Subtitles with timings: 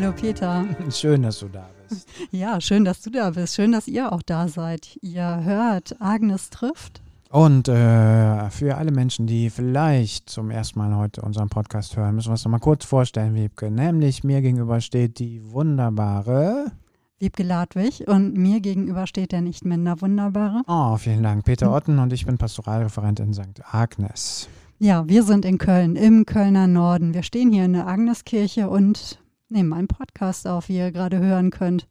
[0.00, 0.64] Hallo Peter.
[0.92, 2.08] Schön, dass du da bist.
[2.30, 3.56] Ja, schön, dass du da bist.
[3.56, 4.96] Schön, dass ihr auch da seid.
[5.02, 7.02] Ihr hört, Agnes trifft.
[7.30, 12.28] Und äh, für alle Menschen, die vielleicht zum ersten Mal heute unseren Podcast hören, müssen
[12.28, 13.72] wir uns noch mal kurz vorstellen, Wiebke.
[13.72, 16.70] Nämlich mir gegenüber steht die wunderbare
[17.18, 20.62] Wiebke Ladwig und mir gegenüber steht der nicht minder wunderbare.
[20.68, 21.44] Oh, vielen Dank.
[21.44, 23.62] Peter Otten und ich bin Pastoralreferent in St.
[23.72, 24.48] Agnes.
[24.78, 27.14] Ja, wir sind in Köln, im Kölner Norden.
[27.14, 29.18] Wir stehen hier in der Agneskirche und
[29.50, 31.86] nehmen einen Podcast auf, wie ihr gerade hören könnt.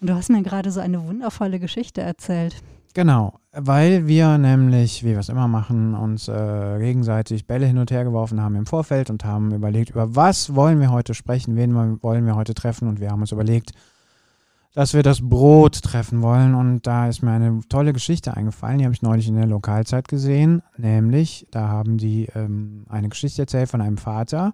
[0.00, 2.56] Und du hast mir gerade so eine wundervolle Geschichte erzählt.
[2.92, 7.92] Genau, weil wir nämlich, wie wir es immer machen, uns äh, gegenseitig Bälle hin und
[7.92, 12.02] her geworfen haben im Vorfeld und haben überlegt, über was wollen wir heute sprechen, wen
[12.02, 13.72] wollen wir heute treffen und wir haben uns überlegt,
[14.74, 16.54] dass wir das Brot treffen wollen.
[16.54, 20.08] Und da ist mir eine tolle Geschichte eingefallen, die habe ich neulich in der Lokalzeit
[20.08, 20.62] gesehen.
[20.76, 24.52] Nämlich, da haben die ähm, eine Geschichte erzählt von einem Vater,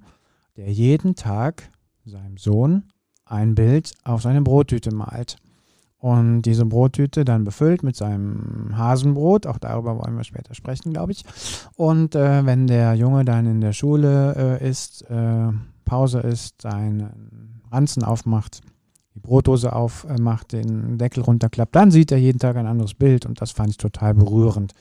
[0.59, 1.71] der jeden Tag
[2.07, 2.85] seinem Sohn
[3.25, 5.37] ein Bild auf seine Brottüte malt.
[5.99, 11.13] Und diese Brottüte dann befüllt mit seinem Hasenbrot, auch darüber wollen wir später sprechen, glaube
[11.13, 11.25] ich.
[11.75, 15.49] Und äh, wenn der Junge dann in der Schule äh, ist, äh,
[15.85, 18.61] Pause ist, seinen Ranzen aufmacht,
[19.15, 23.41] die Brotdose aufmacht, den Deckel runterklappt, dann sieht er jeden Tag ein anderes Bild und
[23.41, 24.75] das fand ich total berührend.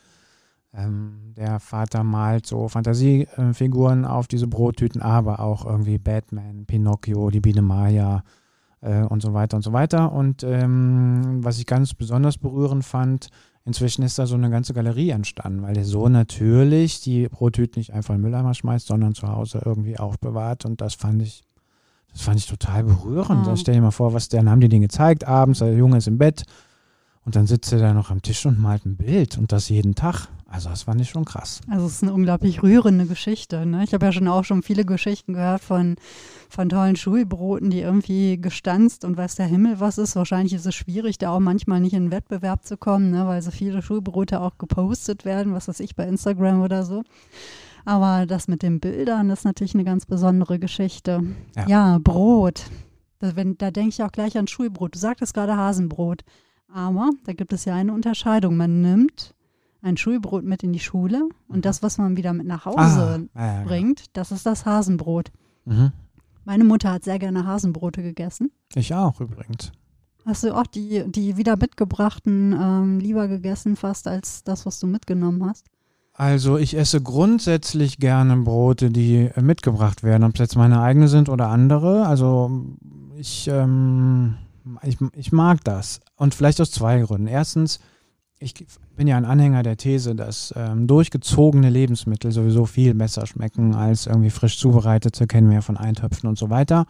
[0.75, 7.39] Ähm, der Vater malt so Fantasiefiguren auf diese Brottüten, aber auch irgendwie Batman, Pinocchio, die
[7.39, 8.23] Biene Maya
[8.81, 10.11] äh, und so weiter und so weiter.
[10.11, 13.29] Und ähm, was ich ganz besonders berührend fand,
[13.63, 17.93] inzwischen ist da so eine ganze Galerie entstanden, weil der Sohn natürlich die Brottüten nicht
[17.93, 21.43] einfach in den Mülleimer schmeißt, sondern zu Hause irgendwie aufbewahrt und das fand ich
[22.11, 23.45] das fand ich total berührend.
[23.45, 23.57] Mhm.
[23.57, 26.17] Stell dir mal vor, was dann haben die den gezeigt, abends, der Junge ist im
[26.17, 26.43] Bett
[27.25, 29.95] und dann sitzt er da noch am Tisch und malt ein Bild und das jeden
[29.95, 30.29] Tag.
[30.55, 31.59] Also das fand ich schon krass.
[31.69, 33.65] Also es ist eine unglaublich rührende Geschichte.
[33.65, 33.83] Ne?
[33.83, 35.97] Ich habe ja schon auch schon viele Geschichten gehört von,
[36.47, 40.15] von tollen Schulbroten, die irgendwie gestanzt und weiß der Himmel was ist.
[40.15, 43.27] Wahrscheinlich ist es schwierig, da auch manchmal nicht in den Wettbewerb zu kommen, ne?
[43.27, 47.03] weil so viele Schulbrote auch gepostet werden, was weiß ich, bei Instagram oder so.
[47.83, 51.21] Aber das mit den Bildern ist natürlich eine ganz besondere Geschichte.
[51.57, 52.63] Ja, ja Brot.
[53.19, 54.95] Da, wenn, da denke ich auch gleich an Schulbrot.
[54.95, 56.23] Du sagtest gerade Hasenbrot.
[56.73, 58.55] Aber da gibt es ja eine Unterscheidung.
[58.55, 59.34] Man nimmt
[59.85, 63.45] ein Schulbrot mit in die Schule und das, was man wieder mit nach Hause ah,
[63.45, 65.31] ja, bringt, das ist das Hasenbrot.
[65.65, 65.91] Mhm.
[66.43, 68.51] Meine Mutter hat sehr gerne Hasenbrote gegessen.
[68.73, 69.71] Ich auch übrigens.
[70.25, 74.87] Hast du auch die, die wieder mitgebrachten ähm, lieber gegessen fast als das, was du
[74.87, 75.67] mitgenommen hast?
[76.13, 81.07] Also ich esse grundsätzlich gerne Brote, die äh, mitgebracht werden, ob es jetzt meine eigene
[81.09, 82.07] sind oder andere.
[82.07, 82.49] Also
[83.15, 84.37] ich, ähm,
[84.81, 85.99] ich, ich mag das.
[86.15, 87.27] Und vielleicht aus zwei Gründen.
[87.27, 87.79] Erstens,
[88.39, 88.53] ich
[88.95, 94.07] bin ja ein Anhänger der These, dass ähm, durchgezogene Lebensmittel sowieso viel besser schmecken als
[94.07, 96.85] irgendwie frisch zubereitete, kennen wir ja von Eintöpfen und so weiter.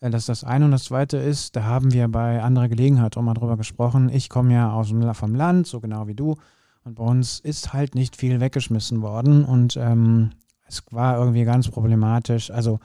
[0.00, 0.66] Äh, das das eine.
[0.66, 4.08] Und das zweite ist, da haben wir bei anderer Gelegenheit auch mal drüber gesprochen.
[4.08, 6.36] Ich komme ja aus dem, vom Land, so genau wie du.
[6.84, 10.30] Und bei uns ist halt nicht viel weggeschmissen worden und ähm,
[10.66, 12.50] es war irgendwie ganz problematisch.
[12.50, 12.80] Also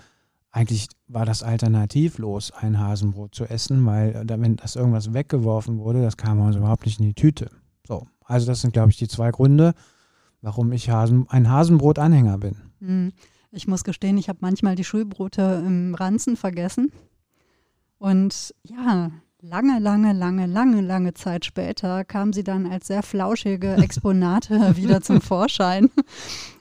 [0.51, 6.01] eigentlich war das alternativlos, ein Hasenbrot zu essen, weil äh, wenn das irgendwas weggeworfen wurde,
[6.01, 7.49] das kam uns überhaupt nicht in die Tüte.
[7.87, 9.73] So, also das sind, glaube ich, die zwei Gründe,
[10.41, 12.55] warum ich Hasen, ein Hasenbrot-Anhänger bin.
[12.79, 13.13] Hm.
[13.51, 16.91] Ich muss gestehen, ich habe manchmal die Schulbrote im Ranzen vergessen.
[17.97, 19.09] Und ja,
[19.41, 25.01] lange, lange, lange, lange, lange Zeit später kam sie dann als sehr flauschige Exponate wieder
[25.01, 25.89] zum Vorschein.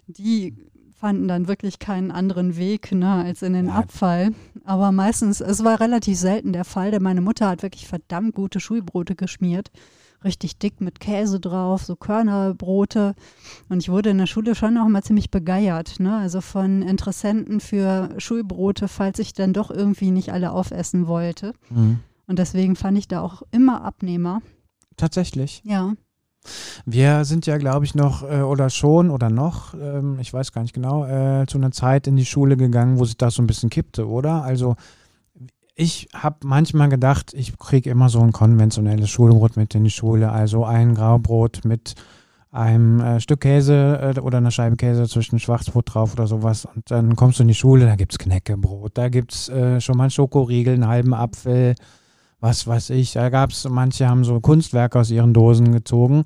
[0.06, 0.56] Die
[0.96, 3.74] fanden dann wirklich keinen anderen Weg ne, als in den ja.
[3.74, 4.32] Abfall.
[4.64, 8.60] Aber meistens, es war relativ selten der Fall, denn meine Mutter hat wirklich verdammt gute
[8.60, 9.70] Schulbrote geschmiert.
[10.26, 13.14] Richtig dick mit Käse drauf, so Körnerbrote.
[13.68, 16.00] Und ich wurde in der Schule schon auch mal ziemlich begeiert.
[16.00, 16.16] Ne?
[16.16, 21.52] Also von Interessenten für Schulbrote, falls ich dann doch irgendwie nicht alle aufessen wollte.
[21.70, 22.00] Mhm.
[22.26, 24.42] Und deswegen fand ich da auch immer Abnehmer.
[24.96, 25.62] Tatsächlich.
[25.64, 25.94] Ja.
[26.84, 30.62] Wir sind ja, glaube ich, noch äh, oder schon oder noch, ähm, ich weiß gar
[30.62, 33.46] nicht genau, äh, zu einer Zeit in die Schule gegangen, wo sich das so ein
[33.46, 34.42] bisschen kippte, oder?
[34.42, 34.76] Also
[35.76, 40.32] ich habe manchmal gedacht, ich kriege immer so ein konventionelles Schulbrot mit in die Schule,
[40.32, 41.94] also ein Graubrot mit
[42.50, 46.64] einem äh, Stück Käse äh, oder einer Scheibe Käse zwischen Schwarzbrot drauf oder sowas.
[46.64, 49.78] Und dann kommst du in die Schule, da gibt es Knäckebrot, da gibt es äh,
[49.82, 51.74] schon mal einen Schokoriegel, einen halben Apfel,
[52.40, 53.12] was weiß ich.
[53.12, 56.22] Da gab es, manche haben so Kunstwerke aus ihren Dosen gezogen.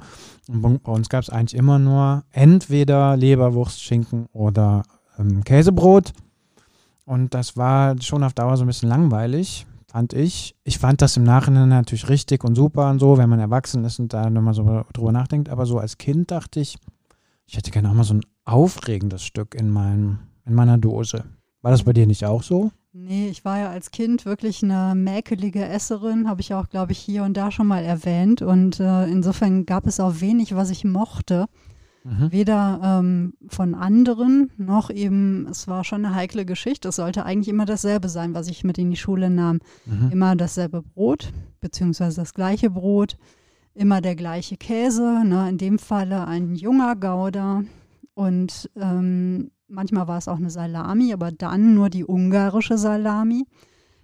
[0.47, 4.85] Und bei uns gab es eigentlich immer nur entweder Leberwurst, Schinken oder
[5.19, 6.13] ähm, Käsebrot.
[7.11, 10.55] Und das war schon auf Dauer so ein bisschen langweilig, fand ich.
[10.63, 13.99] Ich fand das im Nachhinein natürlich richtig und super und so, wenn man erwachsen ist
[13.99, 15.49] und da nochmal so drüber nachdenkt.
[15.49, 16.79] Aber so als Kind dachte ich,
[17.47, 21.25] ich hätte gerne auch mal so ein aufregendes Stück in, meinem, in meiner Dose.
[21.63, 22.71] War das bei dir nicht auch so?
[22.93, 26.99] Nee, ich war ja als Kind wirklich eine mäkelige Esserin, habe ich auch, glaube ich,
[26.99, 28.41] hier und da schon mal erwähnt.
[28.41, 31.47] Und äh, insofern gab es auch wenig, was ich mochte.
[32.03, 32.33] Mhm.
[32.33, 36.89] Weder ähm, von anderen noch eben, es war schon eine heikle Geschichte.
[36.89, 39.61] Es sollte eigentlich immer dasselbe sein, was ich mit in die Schule nahm.
[39.85, 40.11] Mhm.
[40.11, 43.17] Immer dasselbe Brot, beziehungsweise das gleiche Brot,
[43.75, 47.63] immer der gleiche Käse, ne, in dem Falle ein junger Gouda
[48.15, 53.47] und ähm, manchmal war es auch eine Salami, aber dann nur die ungarische Salami.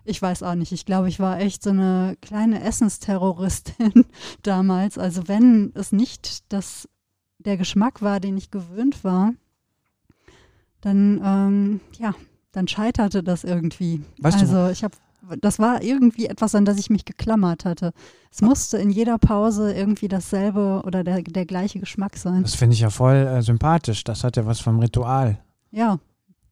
[0.04, 0.72] Ich weiß auch nicht.
[0.72, 4.04] Ich glaube, ich war echt so eine kleine Essensterroristin
[4.42, 4.98] damals.
[4.98, 6.88] Also wenn es nicht das
[7.46, 9.32] der Geschmack war, den ich gewöhnt war,
[10.80, 12.14] dann, ähm, ja,
[12.52, 14.02] dann scheiterte das irgendwie.
[14.18, 14.96] Weißt also ich habe,
[15.40, 17.92] das war irgendwie etwas, an das ich mich geklammert hatte.
[18.30, 22.42] Es musste in jeder Pause irgendwie dasselbe oder der, der gleiche Geschmack sein.
[22.42, 24.04] Das finde ich ja voll äh, sympathisch.
[24.04, 25.38] Das hat ja was vom Ritual.
[25.70, 25.98] Ja,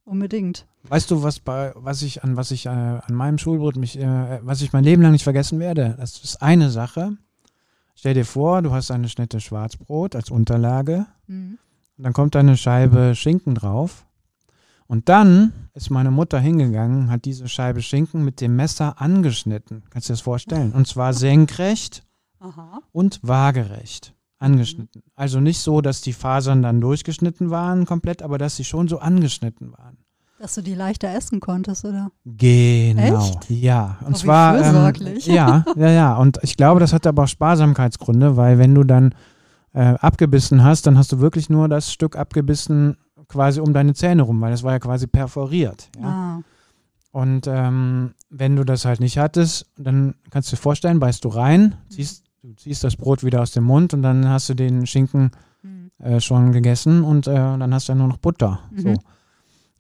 [0.05, 0.67] unbedingt.
[0.85, 4.41] Weißt du, was bei, was ich an was ich äh, an meinem Schulbrot mich, äh,
[4.43, 5.97] was ich mein Leben lang nicht vergessen werde?
[5.99, 7.17] Das ist eine Sache.
[7.95, 11.07] Stell dir vor, du hast eine Schnitte Schwarzbrot als Unterlage.
[11.27, 11.59] Mhm.
[11.97, 14.07] Und dann kommt da eine Scheibe Schinken drauf.
[14.87, 19.85] Und dann ist meine Mutter hingegangen, hat diese Scheibe Schinken mit dem Messer angeschnitten.
[19.91, 20.73] Kannst du dir das vorstellen?
[20.73, 22.05] Und zwar senkrecht
[22.41, 22.81] Aha.
[22.93, 25.03] und waagerecht angeschnitten.
[25.05, 25.11] Mhm.
[25.15, 28.99] Also nicht so, dass die Fasern dann durchgeschnitten waren komplett, aber dass sie schon so
[28.99, 30.04] angeschnitten waren.
[30.39, 32.11] Dass du die leichter essen konntest, oder?
[32.25, 33.19] Genau.
[33.19, 33.51] Echt?
[33.51, 33.99] Ja.
[34.05, 34.61] Und oh, zwar.
[34.61, 36.17] Ähm, ja, ja, ja.
[36.17, 39.15] Und ich glaube, das hat aber auch Sparsamkeitsgründe, weil wenn du dann
[39.73, 42.97] äh, abgebissen hast, dann hast du wirklich nur das Stück abgebissen
[43.29, 45.89] quasi um deine Zähne rum, weil das war ja quasi perforiert.
[46.01, 46.09] Ja?
[46.09, 46.43] Ah.
[47.13, 51.29] Und ähm, wenn du das halt nicht hattest, dann kannst du dir vorstellen, beißt du
[51.29, 54.87] rein, ziehst, du ziehst das Brot wieder aus dem Mund und dann hast du den
[54.87, 55.31] Schinken
[55.63, 55.93] mhm.
[55.99, 58.61] äh, schon gegessen und äh, dann hast du ja nur noch Butter.
[58.73, 58.81] Mhm.
[58.81, 58.95] So.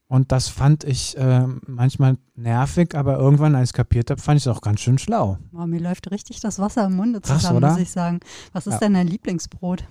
[0.06, 4.46] Und das fand ich äh, manchmal nervig, aber irgendwann, als ich kapiert habe, fand ich
[4.46, 5.38] es auch ganz schön schlau.
[5.52, 8.20] Oh, mir läuft richtig das Wasser im Munde zusammen, Krass, muss ich sagen.
[8.52, 8.80] Was ist ja.
[8.80, 9.84] denn dein Lieblingsbrot?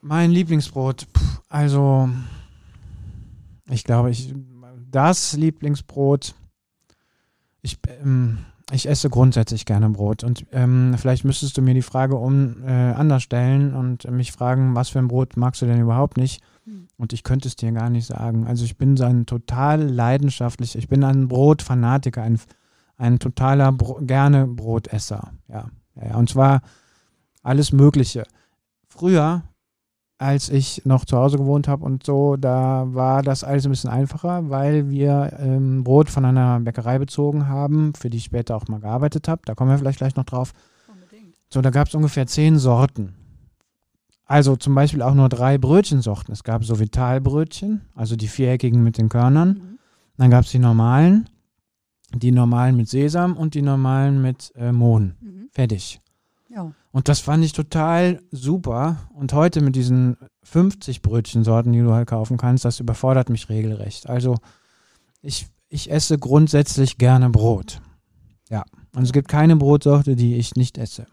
[0.00, 2.08] Mein Lieblingsbrot, pff, also
[3.70, 4.34] ich glaube, ich
[4.90, 6.34] das Lieblingsbrot,
[7.62, 8.38] ich, ähm,
[8.72, 10.24] ich esse grundsätzlich gerne Brot.
[10.24, 14.74] Und ähm, vielleicht müsstest du mir die Frage um äh, anders stellen und mich fragen,
[14.74, 16.42] was für ein Brot magst du denn überhaupt nicht?
[16.96, 18.46] Und ich könnte es dir gar nicht sagen.
[18.46, 22.38] Also ich bin so ein total leidenschaftlich, ich bin ein Brotfanatiker, ein,
[22.96, 25.32] ein totaler Bro gerne Brotesser.
[25.48, 26.62] Ja, ja, und zwar
[27.42, 28.24] alles Mögliche.
[28.88, 29.42] Früher,
[30.18, 33.90] als ich noch zu Hause gewohnt habe und so, da war das alles ein bisschen
[33.90, 38.66] einfacher, weil wir ähm, Brot von einer Bäckerei bezogen haben, für die ich später auch
[38.66, 39.42] mal gearbeitet habe.
[39.44, 40.52] Da kommen wir vielleicht gleich noch drauf.
[40.88, 41.36] Unbedingt.
[41.52, 43.14] So, da gab es ungefähr zehn Sorten.
[44.28, 46.32] Also zum Beispiel auch nur drei Brötchensorten.
[46.32, 49.48] Es gab so Vitalbrötchen, also die viereckigen mit den Körnern.
[49.48, 49.78] Mhm.
[50.18, 51.30] Dann gab es die normalen,
[52.14, 55.16] die normalen mit Sesam und die normalen mit äh, Mohn.
[55.20, 55.48] Mhm.
[55.50, 56.00] Fertig.
[56.50, 56.72] Ja.
[56.92, 59.08] Und das fand ich total super.
[59.14, 64.10] Und heute mit diesen 50 Brötchensorten, die du halt kaufen kannst, das überfordert mich regelrecht.
[64.10, 64.36] Also
[65.22, 67.80] ich, ich esse grundsätzlich gerne Brot.
[68.50, 68.64] Ja.
[68.94, 71.06] Und es gibt keine Brotsorte, die ich nicht esse.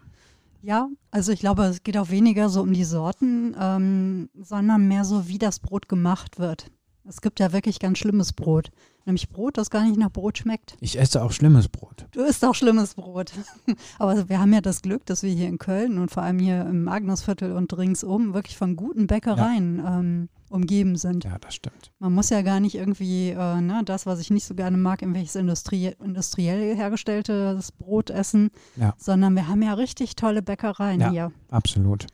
[0.65, 5.05] Ja, also ich glaube, es geht auch weniger so um die Sorten, ähm, sondern mehr
[5.05, 6.72] so, wie das Brot gemacht wird.
[7.07, 8.72] Es gibt ja wirklich ganz schlimmes Brot.
[9.05, 10.75] Nämlich Brot, das gar nicht nach Brot schmeckt.
[10.79, 12.07] Ich esse auch schlimmes Brot.
[12.13, 13.31] Du isst auch schlimmes Brot.
[14.00, 16.62] Aber wir haben ja das Glück, dass wir hier in Köln und vor allem hier
[16.62, 20.00] im Magnusviertel und ringsum wirklich von guten Bäckereien ja.
[20.00, 21.23] ähm, umgeben sind.
[21.23, 21.91] Ja, das stimmt.
[21.99, 25.01] Man muss ja gar nicht irgendwie äh, ne, das, was ich nicht so gerne mag,
[25.01, 28.93] irgendwelches Industrie industriell hergestelltes Brot essen, ja.
[28.97, 31.31] sondern wir haben ja richtig tolle Bäckereien ja, hier.
[31.49, 32.07] Absolut.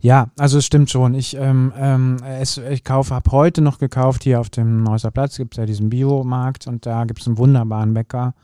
[0.00, 1.14] Ja, also es stimmt schon.
[1.14, 5.36] Ich, ähm, ähm, es, ich kaufe, habe heute noch gekauft, hier auf dem Neusser Platz
[5.36, 8.34] gibt es ja diesen Biomarkt und da gibt es einen wunderbaren Bäcker.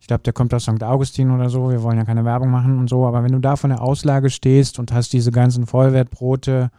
[0.00, 0.82] Ich glaube, der kommt aus St.
[0.82, 1.70] Augustin oder so.
[1.70, 4.30] Wir wollen ja keine Werbung machen und so, aber wenn du da von der Auslage
[4.30, 6.70] stehst und hast diese ganzen Vollwertbrote,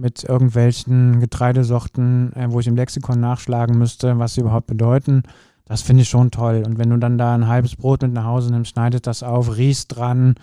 [0.00, 5.22] mit irgendwelchen Getreidesorten, äh, wo ich im Lexikon nachschlagen müsste, was sie überhaupt bedeuten.
[5.64, 6.64] Das finde ich schon toll.
[6.66, 9.56] Und wenn du dann da ein halbes Brot mit nach Hause nimmst, schneidet das auf,
[9.56, 10.34] riechst dran.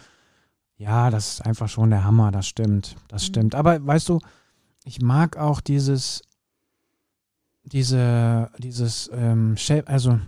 [0.78, 2.96] Ja, das ist einfach schon der Hammer, das stimmt.
[3.10, 3.26] Das mhm.
[3.26, 3.56] stimmt.
[3.56, 4.20] Aber weißt du,
[4.86, 6.22] ich mag auch dieses,
[7.64, 10.20] diese, dieses, ähm, also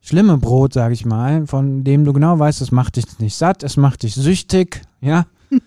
[0.00, 3.62] schlimme Brot, sage ich mal, von dem du genau weißt, es macht dich nicht satt,
[3.62, 5.26] es macht dich süchtig, ja.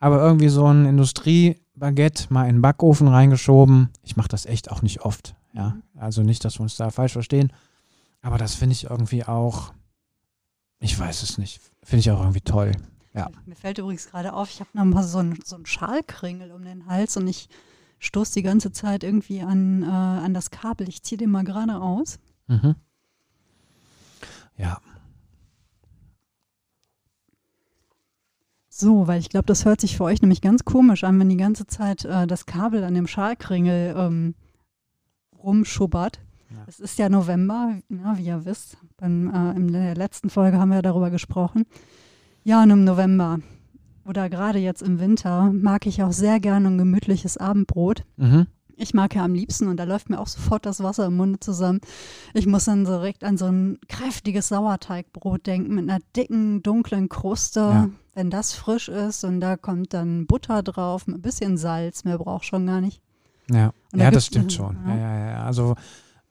[0.00, 3.90] Aber irgendwie so ein Industrie, Baguette mal in den Backofen reingeschoben.
[4.02, 5.34] Ich mache das echt auch nicht oft.
[5.52, 5.82] Ja, mhm.
[6.00, 7.52] also nicht, dass wir uns da falsch verstehen.
[8.22, 9.74] Aber das finde ich irgendwie auch,
[10.80, 12.72] ich weiß es nicht, finde ich auch irgendwie toll.
[13.12, 13.28] Ja.
[13.44, 16.86] Mir fällt übrigens gerade auf, ich habe noch mal so einen so Schalkringel um den
[16.86, 17.50] Hals und ich
[17.98, 20.88] stoß die ganze Zeit irgendwie an, äh, an das Kabel.
[20.88, 22.18] Ich ziehe den mal gerade raus.
[22.46, 22.76] Mhm.
[24.56, 24.80] Ja.
[28.76, 31.36] So, weil ich glaube, das hört sich für euch nämlich ganz komisch an, wenn die
[31.36, 34.34] ganze Zeit äh, das Kabel an dem Schalkringel ähm,
[35.38, 36.18] rumschubbert.
[36.50, 36.64] Ja.
[36.66, 38.76] Es ist ja November, ja, wie ihr wisst.
[38.96, 41.66] Beim, äh, in der letzten Folge haben wir darüber gesprochen.
[42.42, 43.38] Ja, und im November
[44.04, 48.02] oder gerade jetzt im Winter mag ich auch sehr gerne ein gemütliches Abendbrot.
[48.16, 48.48] Mhm.
[48.74, 51.38] Ich mag ja am liebsten und da läuft mir auch sofort das Wasser im Munde
[51.38, 51.80] zusammen.
[52.32, 57.60] Ich muss dann direkt an so ein kräftiges Sauerteigbrot denken mit einer dicken, dunklen Kruste.
[57.60, 57.90] Ja.
[58.14, 62.44] Wenn das frisch ist und da kommt dann Butter drauf, ein bisschen Salz, mehr braucht
[62.44, 63.00] schon gar nicht.
[63.50, 64.76] Ja, ja das stimmt schon.
[64.86, 64.96] ja.
[64.96, 65.44] Ja, ja, ja.
[65.44, 65.74] Also,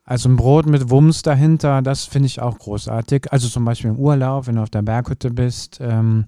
[0.05, 3.31] also ein Brot mit Wumms dahinter, das finde ich auch großartig.
[3.31, 6.25] Also zum Beispiel im Urlaub, wenn du auf der Berghütte bist, ähm,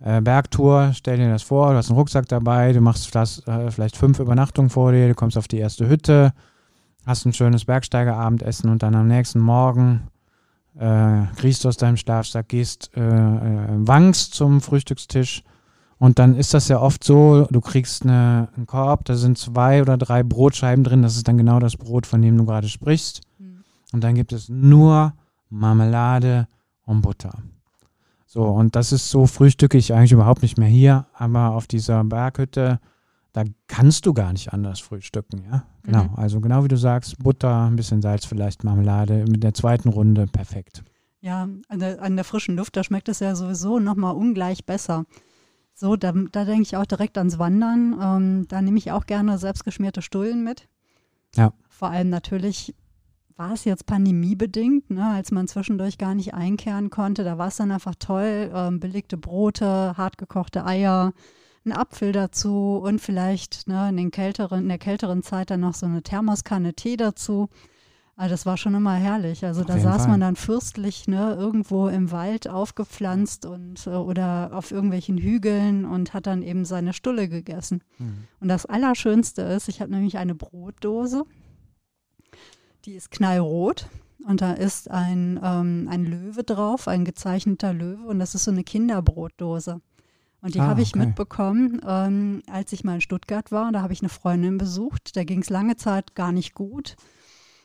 [0.00, 3.70] äh, Bergtour, stell dir das vor, du hast einen Rucksack dabei, du machst das, äh,
[3.70, 6.32] vielleicht fünf Übernachtungen vor dir, du kommst auf die erste Hütte,
[7.06, 10.08] hast ein schönes Bergsteigerabendessen und dann am nächsten Morgen
[10.78, 15.42] äh, kriechst du aus deinem Schlafsack, gehst, äh, äh, wankst zum Frühstückstisch
[15.98, 19.80] und dann ist das ja oft so, du kriegst eine, einen Korb, da sind zwei
[19.80, 23.22] oder drei Brotscheiben drin, das ist dann genau das Brot, von dem du gerade sprichst.
[23.92, 25.14] Und dann gibt es nur
[25.48, 26.48] Marmelade
[26.84, 27.32] und Butter.
[28.26, 32.04] So, und das ist so frühstücke ich eigentlich überhaupt nicht mehr hier, aber auf dieser
[32.04, 32.80] Berghütte,
[33.36, 35.64] da kannst du gar nicht anders frühstücken, ja.
[35.82, 36.14] Genau, Mhm.
[36.16, 40.26] also genau wie du sagst, Butter, ein bisschen Salz, vielleicht Marmelade, mit der zweiten Runde
[40.26, 40.82] perfekt.
[41.20, 45.04] Ja, an der, an der frischen Luft, da schmeckt es ja sowieso nochmal ungleich besser.
[45.74, 47.94] So, da, da denke ich auch direkt ans Wandern.
[48.00, 50.68] Ähm, da nehme ich auch gerne selbstgeschmierte Stullen mit.
[51.34, 51.52] Ja.
[51.68, 52.74] Vor allem natürlich
[53.36, 57.22] war es jetzt pandemiebedingt, ne, als man zwischendurch gar nicht einkehren konnte.
[57.22, 58.50] Da war es dann einfach toll.
[58.54, 61.12] Ähm, belegte Brote, hartgekochte Eier,
[61.66, 65.74] ein Apfel dazu und vielleicht ne, in, den kälteren, in der kälteren Zeit dann noch
[65.74, 67.48] so eine Thermoskanne Tee dazu.
[68.18, 69.44] Also das war schon immer herrlich.
[69.44, 70.12] Also Auf da saß Fall.
[70.12, 76.14] man dann fürstlich ne, irgendwo im Wald aufgepflanzt und äh, oder auf irgendwelchen Hügeln und
[76.14, 77.82] hat dann eben seine Stulle gegessen.
[78.40, 81.24] Und das Allerschönste ist, ich habe nämlich eine Brotdose,
[82.86, 83.86] die ist knallrot
[84.26, 88.50] und da ist ein, ähm, ein Löwe drauf, ein gezeichneter Löwe und das ist so
[88.50, 89.82] eine Kinderbrotdose.
[90.42, 91.06] Und die Ah, habe ich okay.
[91.06, 93.72] mitbekommen, ähm, als ich mal in Stuttgart war.
[93.72, 95.16] Da habe ich eine Freundin besucht.
[95.16, 96.96] Da ging es lange Zeit gar nicht gut.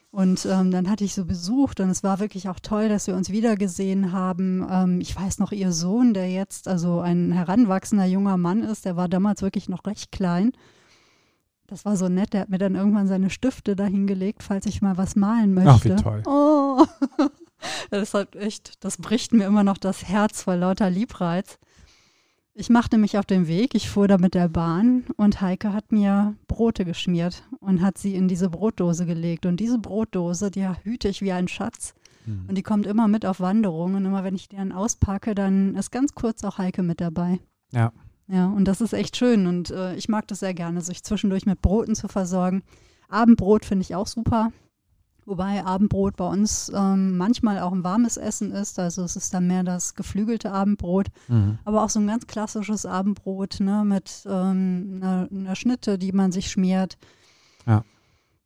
[0.09, 3.15] Und ähm, dann hatte ich so besucht und es war wirklich auch toll, dass wir
[3.15, 4.67] uns wiedergesehen haben.
[4.69, 8.97] Ähm, ich weiß noch, ihr Sohn, der jetzt also ein heranwachsender junger Mann ist, der
[8.97, 10.51] war damals wirklich noch recht klein.
[11.67, 14.97] Das war so nett, der hat mir dann irgendwann seine Stifte dahingelegt, falls ich mal
[14.97, 15.69] was malen möchte.
[15.71, 16.23] Ach, wie toll.
[16.25, 16.85] Oh,
[17.89, 21.57] das halt echt, das bricht mir immer noch das Herz vor lauter Liebreiz.
[22.53, 25.93] Ich machte mich auf den Weg, ich fuhr da mit der Bahn und Heike hat
[25.93, 29.45] mir Brote geschmiert und hat sie in diese Brotdose gelegt.
[29.45, 31.93] Und diese Brotdose, die hüte ich wie ein Schatz.
[32.25, 32.45] Mhm.
[32.49, 33.95] Und die kommt immer mit auf Wanderungen.
[33.95, 37.39] Und immer wenn ich die dann auspacke, dann ist ganz kurz auch Heike mit dabei.
[37.71, 37.93] Ja.
[38.27, 39.47] Ja, und das ist echt schön.
[39.47, 42.63] Und äh, ich mag das sehr gerne, sich zwischendurch mit Broten zu versorgen.
[43.07, 44.51] Abendbrot finde ich auch super.
[45.31, 48.77] Wobei Abendbrot bei uns ähm, manchmal auch ein warmes Essen ist.
[48.79, 51.07] Also es ist dann mehr das geflügelte Abendbrot.
[51.29, 51.57] Mhm.
[51.63, 56.33] Aber auch so ein ganz klassisches Abendbrot ne, mit ähm, einer, einer Schnitte, die man
[56.33, 56.97] sich schmiert.
[57.65, 57.85] Ja.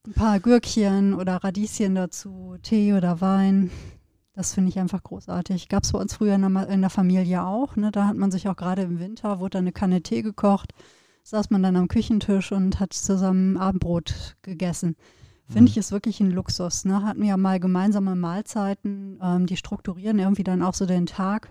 [0.06, 3.72] Ein paar Gürkchen oder Radieschen dazu, Tee oder Wein.
[4.34, 5.68] Das finde ich einfach großartig.
[5.68, 7.76] Gab es bei uns früher in der, Ma- in der Familie auch.
[7.78, 7.92] Ne?
[7.92, 10.72] Da hat man sich auch gerade im Winter, wurde dann eine Kanne Tee gekocht,
[11.24, 14.96] saß man dann am Küchentisch und hat zusammen Abendbrot gegessen.
[15.48, 15.68] Finde Mhm.
[15.68, 16.86] ich ist wirklich ein Luxus.
[16.86, 17.04] Ne?
[17.04, 21.50] Hatten wir ja mal gemeinsame Mahlzeiten, ähm, die strukturieren irgendwie dann auch so den Tag.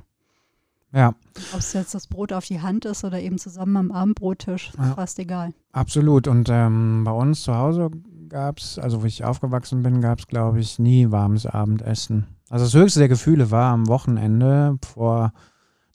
[0.92, 1.08] Ja,
[1.52, 4.94] Ob es jetzt das Brot auf die Hand ist oder eben zusammen am Abendbrottisch, Ja.
[4.94, 5.52] fast egal.
[5.72, 6.28] absolut.
[6.28, 7.90] Und ähm, bei uns zu Hause
[8.28, 12.26] gab es, also wo ich aufgewachsen bin, gab es, glaube ich, nie warmes Abendessen.
[12.48, 15.32] Also das höchste der Gefühle war am Wochenende vor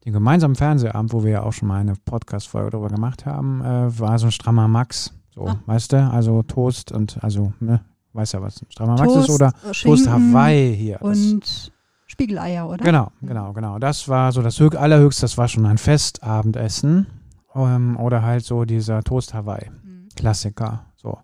[0.03, 3.97] dem gemeinsamen Fernsehabend, wo wir ja auch schon mal eine Podcast-Folge darüber gemacht haben, äh,
[3.99, 5.13] war so ein strammer Max.
[5.33, 5.59] So, Ah.
[5.65, 6.09] weißt du?
[6.11, 7.79] Also Toast und, also, ne,
[8.13, 11.01] weiß ja, was ein strammer Max ist oder äh, Schinken Toast Hawaii hier.
[11.01, 11.71] Und
[12.07, 12.83] Spiegeleier, oder?
[12.83, 13.79] Genau, genau, genau.
[13.79, 17.07] Das war so das Höch Allerhöchste, das war schon ein Festabendessen.
[17.55, 19.69] Ähm, oder halt so dieser Toast Hawaii.
[19.69, 20.09] Mhm.
[20.15, 20.85] Klassiker.
[20.95, 21.17] So.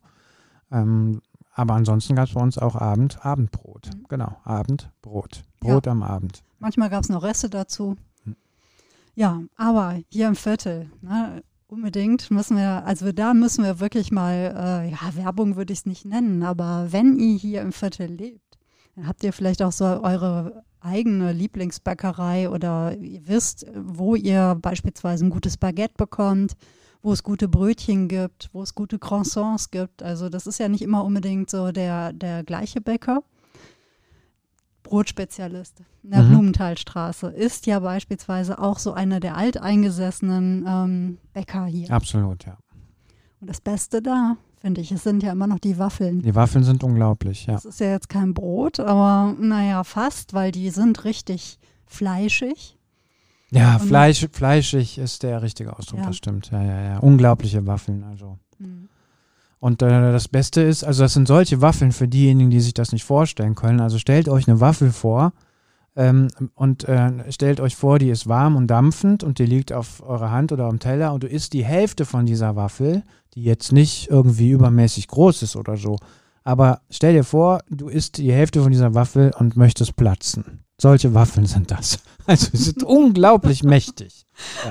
[0.71, 1.21] Ähm,
[1.53, 3.89] aber ansonsten gab es bei uns auch Abend, Abendbrot.
[3.93, 4.05] Mhm.
[4.09, 5.43] Genau, Abendbrot.
[5.59, 6.43] Brot am Abend.
[6.59, 7.95] Manchmal gab es noch Reste dazu.
[8.23, 8.35] Hm.
[9.15, 14.33] Ja, aber hier im Viertel, ne, unbedingt müssen wir, also da müssen wir wirklich mal,
[14.85, 18.57] äh, ja, Werbung würde ich es nicht nennen, aber wenn ihr hier im Viertel lebt,
[18.95, 25.25] dann habt ihr vielleicht auch so eure eigene Lieblingsbäckerei oder ihr wisst, wo ihr beispielsweise
[25.25, 26.53] ein gutes Baguette bekommt,
[27.01, 30.03] wo es gute Brötchen gibt, wo es gute Croissants gibt.
[30.03, 33.23] Also das ist ja nicht immer unbedingt so der, der gleiche Bäcker.
[34.85, 36.29] Brotspezialist in der Mhm.
[36.29, 41.91] Blumenthalstraße ist ja beispielsweise auch so einer der alteingesessenen ähm, Bäcker hier.
[41.91, 42.57] Absolut, ja.
[43.41, 46.21] Und das Beste da, finde ich, es sind ja immer noch die Waffeln.
[46.21, 47.53] Die Waffeln sind unglaublich, ja.
[47.55, 52.77] Das ist ja jetzt kein Brot, aber naja, fast, weil die sind richtig fleischig.
[53.51, 56.07] Ja, Fleisch, fleischig ist der richtige Ausdruck, Ja.
[56.07, 56.49] das stimmt.
[56.51, 56.97] Ja, ja, ja.
[56.99, 58.37] Unglaubliche Waffeln, also.
[59.59, 62.91] Und äh, das Beste ist, also das sind solche Waffeln für diejenigen, die sich das
[62.91, 63.79] nicht vorstellen können.
[63.79, 65.33] Also stellt euch eine Waffel vor
[65.95, 70.03] ähm, und äh, stellt euch vor, die ist warm und dampfend und die liegt auf
[70.03, 73.71] eurer Hand oder am Teller und du isst die Hälfte von dieser Waffel, die jetzt
[73.71, 75.97] nicht irgendwie übermäßig groß ist oder so.
[76.43, 80.64] Aber stell dir vor, du isst die Hälfte von dieser Waffel und möchtest platzen.
[80.79, 81.99] Solche Waffeln sind das.
[82.27, 84.25] Also sie sind unglaublich mächtig.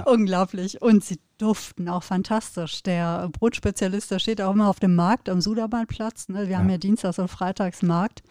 [0.07, 0.83] Unglaublich.
[0.83, 2.83] Und sie duften auch fantastisch.
[2.83, 6.29] Der Brotspezialist, der steht auch immer auf dem Markt am Suderbahnplatz.
[6.29, 6.49] Ne?
[6.49, 6.73] Wir haben Ja.
[6.73, 8.25] ja Dienstags- und Freitagsmarkt.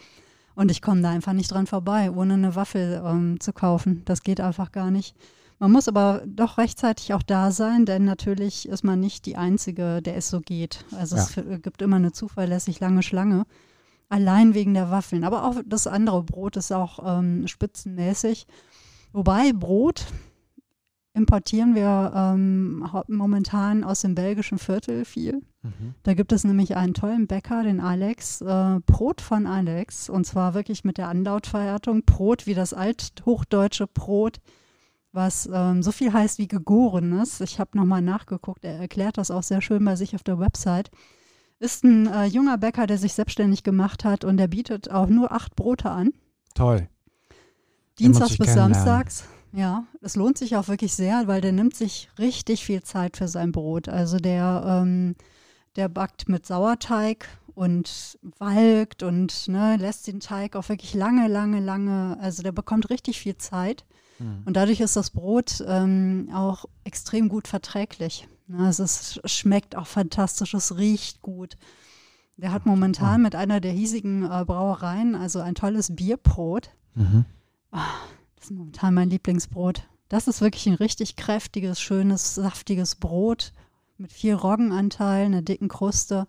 [0.56, 4.01] Und ich komme da einfach nicht dran vorbei, ohne eine Waffel ähm, zu kaufen.
[4.03, 5.15] Das geht einfach gar nicht.
[5.58, 10.01] Man muss aber doch rechtzeitig auch da sein, denn natürlich ist man nicht die Einzige,
[10.01, 10.84] der es so geht.
[10.98, 13.46] Also es f- gibt immer eine zuverlässig lange Schlange.
[14.13, 15.24] Allein wegen der Waffeln.
[15.24, 18.46] Aber auch das andere Brot ist auch ähm, spitzenmäßig.
[19.12, 20.05] Wobei Brot
[21.15, 25.41] importieren wir ähm, momentan aus dem belgischen Viertel viel.
[25.63, 25.96] Mhm.
[26.03, 30.10] Da gibt es nämlich einen tollen Bäcker, den Alex, äh, Brot von Alex.
[30.10, 32.03] Und zwar wirklich mit der Anlautverhärtung.
[32.05, 34.41] Brot wie das althochdeutsche Brot,
[35.11, 37.42] was ähm, so viel heißt wie gegorenes.
[37.42, 38.64] Ich habe nochmal nachgeguckt.
[38.64, 40.92] Er erklärt das auch sehr schön bei sich auf der Website.
[41.59, 45.31] Ist ein äh, junger Bäcker, der sich selbstständig gemacht hat und der bietet auch nur
[45.31, 46.11] acht Brote an.
[46.55, 46.87] Toll.
[48.00, 48.53] Dienstags bis.
[48.53, 49.25] Samstags.
[49.53, 53.27] Ja, es lohnt sich auch wirklich sehr, weil der nimmt sich richtig viel Zeit für
[53.27, 53.87] sein Brot.
[53.87, 55.16] Also der, ähm,
[55.75, 61.59] der backt mit Sauerteig und walkt und ne, lässt den Teig auch wirklich lange, lange,
[61.59, 63.85] lange, also der bekommt richtig viel Zeit.
[64.18, 64.42] Mhm.
[64.46, 68.27] Und dadurch ist das Brot ähm, auch extrem gut verträglich.
[68.48, 71.58] Ne, es schmeckt auch fantastisch, es riecht gut.
[72.38, 76.72] Der hat momentan mit einer der hiesigen äh, Brauereien also ein tolles Bierbrot.
[76.96, 77.25] Mhm.
[77.72, 79.88] Das ist momentan mein Lieblingsbrot.
[80.10, 83.53] Das ist wirklich ein richtig kräftiges, schönes, saftiges Brot
[83.98, 86.27] mit viel Roggenanteil, einer dicken Kruste.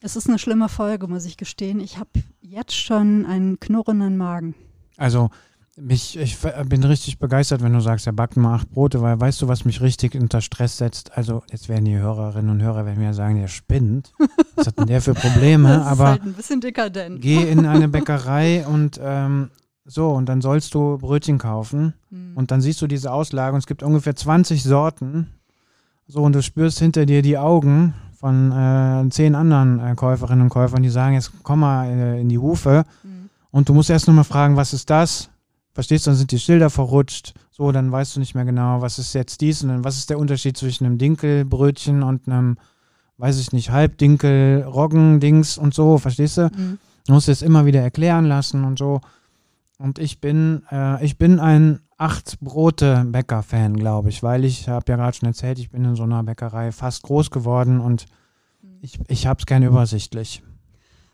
[0.00, 1.80] Es ist eine schlimme Folge, muss ich gestehen.
[1.80, 4.54] Ich habe jetzt schon einen knurrenden Magen.
[4.96, 5.30] Also
[5.76, 9.42] mich, ich bin richtig begeistert, wenn du sagst, er backt mal acht Brote, weil weißt
[9.42, 11.16] du, was mich richtig unter Stress setzt?
[11.16, 14.12] Also jetzt werden die Hörerinnen und Hörer werden mir sagen, der spinnt.
[14.54, 15.68] Was hat denn der für Probleme?
[15.76, 17.20] das ist Aber halt ein bisschen dekadent.
[17.20, 19.50] geh in eine Bäckerei und ähm,
[19.84, 22.32] so, und dann sollst du Brötchen kaufen Hm.
[22.36, 25.28] und dann siehst du diese Auslage und es gibt ungefähr 20 Sorten.
[26.08, 30.48] So, und du spürst hinter dir die Augen von äh, zehn anderen äh, Käuferinnen und
[30.48, 32.84] Käufern, die sagen, jetzt komm mal äh, in die Hufe.
[33.02, 33.28] Hm.
[33.50, 35.28] Und du musst erst nochmal fragen, was ist das?
[35.76, 37.34] Verstehst du, dann sind die Schilder verrutscht.
[37.50, 40.08] So, dann weißt du nicht mehr genau, was ist jetzt dies und dann, was ist
[40.08, 42.56] der Unterschied zwischen einem Dinkelbrötchen und einem,
[43.18, 46.50] weiß ich nicht, Halbdinkel, Roggendings und so, verstehst du?
[46.50, 46.78] Hm.
[47.06, 49.02] Du musst es immer wieder erklären lassen und so.
[49.76, 55.14] Und ich bin, äh, ich bin ein Acht-Brote-Bäcker-Fan, glaube ich, weil ich habe ja gerade
[55.14, 58.06] schon erzählt, ich bin in so einer Bäckerei fast groß geworden und
[58.80, 60.42] ich, ich habe es gerne übersichtlich.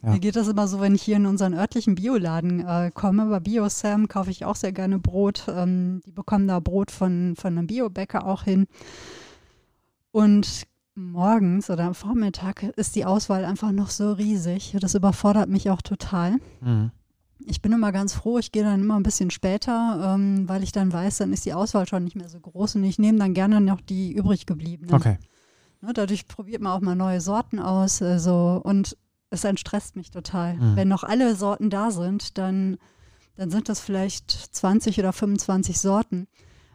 [0.03, 0.11] Ja.
[0.11, 3.27] Mir geht das immer so, wenn ich hier in unseren örtlichen Bioladen äh, komme.
[3.27, 5.47] Bei BioSam kaufe ich auch sehr gerne Brot.
[5.49, 8.67] Ähm, die bekommen da Brot von, von einem Biobäcker auch hin.
[10.11, 14.77] Und morgens oder am Vormittag ist die Auswahl einfach noch so riesig.
[14.81, 16.39] Das überfordert mich auch total.
[16.61, 16.91] Mhm.
[17.47, 20.71] Ich bin immer ganz froh, ich gehe dann immer ein bisschen später, ähm, weil ich
[20.71, 23.35] dann weiß, dann ist die Auswahl schon nicht mehr so groß und ich nehme dann
[23.35, 24.95] gerne noch die übrig gebliebenen.
[24.95, 25.19] Okay.
[25.81, 28.01] Ne, dadurch probiert man auch mal neue Sorten aus.
[28.01, 28.97] Also, und
[29.33, 30.55] es entstresst mich total.
[30.55, 30.77] Mhm.
[30.77, 32.77] Wenn noch alle Sorten da sind, dann,
[33.37, 36.29] dann sind das vielleicht 20 oder 25 Sorten.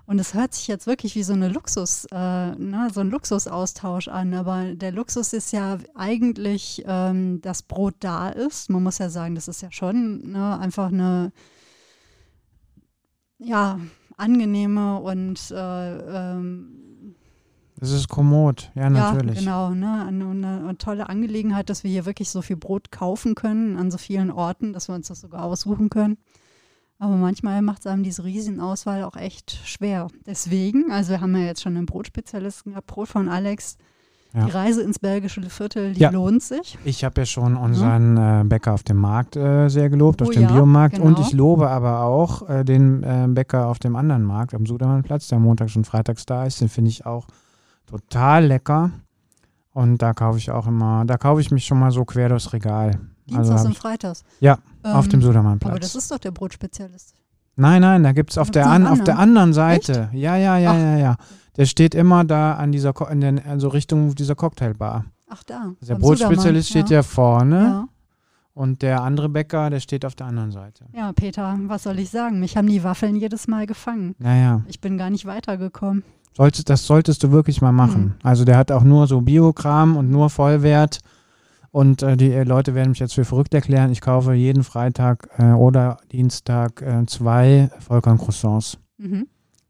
[0.07, 4.07] Und es hört sich jetzt wirklich wie so eine Luxus, äh, ne, so ein Luxusaustausch
[4.07, 4.33] an.
[4.33, 8.69] Aber der Luxus ist ja eigentlich, ähm, dass Brot da ist.
[8.69, 11.31] Man muss ja sagen, das ist ja schon ne, einfach eine
[13.37, 13.79] ja,
[14.15, 16.86] angenehme und äh, ähm,
[17.79, 19.41] Das ist kommod, ja, natürlich.
[19.41, 19.75] ja, genau.
[19.75, 20.05] Ne?
[20.07, 23.91] Eine, eine, eine tolle Angelegenheit, dass wir hier wirklich so viel Brot kaufen können an
[23.91, 26.17] so vielen Orten, dass wir uns das sogar aussuchen können.
[26.99, 30.07] Aber manchmal macht es einem diese Riesenauswahl auch echt schwer.
[30.25, 33.77] Deswegen, also wir haben ja jetzt schon einen Brotspezialisten gehabt, Brot von Alex.
[34.33, 34.45] Ja.
[34.45, 36.09] Die Reise ins belgische Viertel, die Ja.
[36.09, 36.77] lohnt sich.
[36.83, 40.31] Ich habe ja schon unseren äh, Bäcker auf dem Markt äh, sehr gelobt, auf Oh
[40.31, 40.99] dem ja, Biomarkt.
[40.99, 41.27] Und genau.
[41.27, 45.39] ich lobe aber auch äh, den äh, Bäcker auf dem anderen Markt, am Sudermannplatz, der
[45.39, 46.59] montags und freitags da ist.
[46.59, 47.27] Den finde ich auch
[47.87, 48.91] Total lecker.
[49.73, 52.51] Und da kaufe ich auch immer, da kaufe ich mich schon mal so quer durchs
[52.53, 52.91] Regal.
[53.27, 54.23] Dienstags Also und Freitags.
[54.39, 55.71] Ja, auf Ähm, dem Sudermannplatz.
[55.71, 57.13] Aber das ist doch der Brotspezialist.
[57.55, 60.09] Nein, nein, da gibt es auf, der an, noch auf der anderen Seite.
[60.13, 60.75] Ja, ja, ja, Ach.
[60.77, 61.15] ja, ja.
[61.57, 65.05] Der steht immer da an dieser, Ko- in den, also Richtung dieser Cocktailbar.
[65.29, 65.73] Ach da.
[65.81, 67.87] Der beim Brotspezialist steht ja vorne Ja.
[68.53, 70.85] und der andere Bäcker, der steht auf der anderen Seite.
[70.93, 72.39] ja, Peter, was soll ich sagen?
[72.39, 74.15] Mich haben die Waffeln jedes Mal gefangen.
[74.19, 76.03] Naja, Ich bin gar nicht weitergekommen.
[76.33, 78.03] Solltest, das solltest du wirklich mal machen.
[78.03, 78.13] Mhm.
[78.23, 80.99] Also der hat auch nur so Biokram und nur Vollwert.
[81.71, 83.91] Und äh, die äh, Leute werden mich jetzt für verrückt erklären.
[83.91, 88.77] Ich kaufe jeden Freitag äh, oder Dienstag äh, zwei Vollkorn-Croissants.
[88.97, 89.27] Mhm.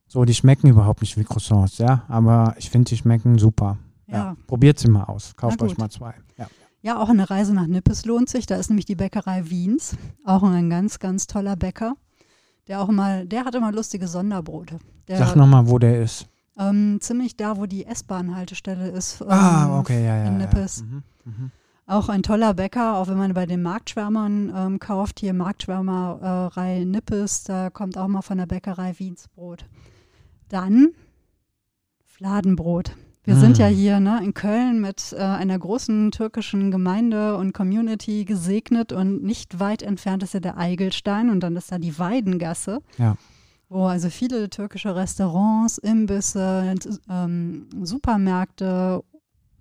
[0.08, 2.04] So, die schmecken überhaupt nicht wie Croissants, ja.
[2.08, 3.78] Aber ich finde, die schmecken super.
[4.08, 4.38] Ja.
[4.48, 5.36] Probiert sie mal aus.
[5.36, 6.14] Kauft euch mal zwei.
[6.38, 6.48] Ja.
[6.82, 8.46] Ja, auch eine Reise nach Nippes lohnt sich.
[8.46, 9.98] Da ist nämlich die Bäckerei Wiens.
[10.24, 11.96] Auch ein ganz, ganz toller Bäcker.
[12.68, 14.80] Der auch immer, der hat immer lustige Sonderbrote.
[15.08, 16.28] Der, Sag nochmal, wo der ist.
[16.58, 19.22] Ähm, ziemlich da, wo die S-Bahn-Haltestelle ist.
[19.22, 20.26] ähm, ah, okay, ja, ja.
[20.28, 20.46] in ja.
[20.48, 20.84] Nippes.
[20.84, 21.04] Mhm.
[21.26, 21.52] Mhm.
[21.90, 27.44] Auch ein toller Bäcker, auch wenn man bei den Marktschwärmern ähm, kauft, hier Marktschwärmerei Nippes,
[27.46, 29.66] da kommt auch mal von der Bäckerei Wiens Brot.
[30.50, 30.90] Dann
[32.06, 32.92] Fladenbrot.
[33.24, 33.40] Wir Mm.
[33.40, 38.92] sind ja hier ne, in Köln mit äh, einer großen türkischen Gemeinde und Community gesegnet
[38.94, 43.16] und nicht weit entfernt ist ja der Eigelstein und dann ist da die Weidengasse, Ja.
[43.70, 46.76] Wo also viele türkische Restaurants, Imbisse,
[47.10, 49.04] ähm, Supermärkte,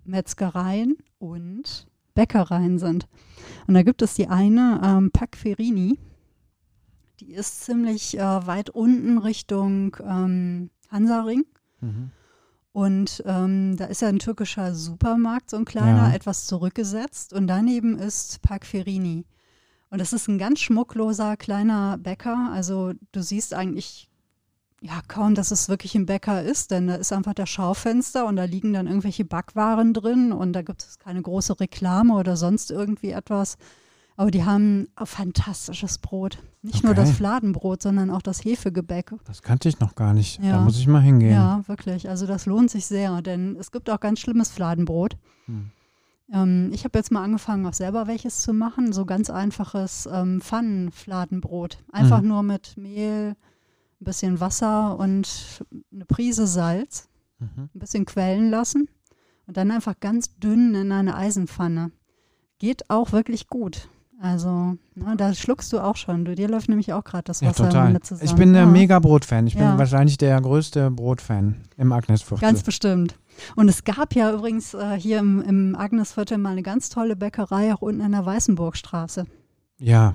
[0.05, 3.07] Metzgereien und Bäckereien sind.
[3.67, 5.99] Und da gibt es die eine, ähm, Pakferini,
[7.19, 11.45] die ist ziemlich äh, weit unten Richtung ähm, Hansaring.
[11.81, 12.11] Mhm.
[12.71, 16.13] Und ähm, da ist ja ein türkischer Supermarkt, so ein kleiner, Ja.
[16.13, 17.33] etwas zurückgesetzt.
[17.33, 19.25] Und daneben ist Pakferini.
[19.89, 22.49] Und das ist ein ganz schmuckloser kleiner Bäcker.
[22.51, 24.09] Also du siehst eigentlich
[24.81, 28.35] ja kaum, dass es wirklich ein Bäcker ist, denn da ist einfach das Schaufenster und
[28.35, 32.69] da liegen dann irgendwelche Backwaren drin und da gibt es keine große Reklame oder sonst
[32.69, 33.57] irgendwie etwas.
[34.17, 36.39] Aber die haben ein fantastisches Brot.
[36.63, 37.01] Nicht nur Okay.
[37.01, 39.11] das Fladenbrot, sondern auch das Hefegebäck.
[39.25, 40.39] Das kannte ich noch gar nicht.
[40.39, 40.61] Da Ja.
[40.61, 41.31] muss ich mal hingehen.
[41.33, 42.09] Ja, wirklich.
[42.09, 45.17] Also das lohnt sich sehr, denn es gibt auch ganz schlimmes Fladenbrot.
[45.45, 45.69] Hm.
[46.31, 48.91] Ähm, ich habe jetzt mal angefangen, auch selber welches zu machen.
[48.93, 51.77] So ganz einfaches ähm, Pfannenfladenbrot.
[51.91, 52.27] Einfach Mhm.
[52.27, 53.35] nur mit Mehl,
[53.99, 55.63] ein bisschen Wasser und
[55.93, 57.07] eine Prise Salz,
[57.39, 57.69] Mhm.
[57.73, 58.89] ein bisschen quellen lassen
[59.45, 61.91] und dann einfach ganz dünn in eine Eisenpfanne.
[62.59, 63.87] Geht auch wirklich gut.
[64.19, 66.25] Also, ne, da schluckst du auch schon.
[66.25, 68.01] Du, dir läuft nämlich auch gerade das Ja, Wasser im total.
[68.01, 68.25] Zusammen.
[68.25, 68.67] Ich bin der Ja.
[68.67, 69.45] mega Brotfan.
[69.45, 69.77] Ich bin Ja.
[69.77, 72.41] wahrscheinlich der größte Brotfan im Agnesviertel.
[72.41, 73.15] Ganz bestimmt.
[73.55, 77.73] Und es gab ja übrigens äh, hier im, im Agnesviertel mal eine ganz tolle Bäckerei,
[77.75, 79.25] auch unten in der Weißenburgstraße.
[79.77, 80.13] ja,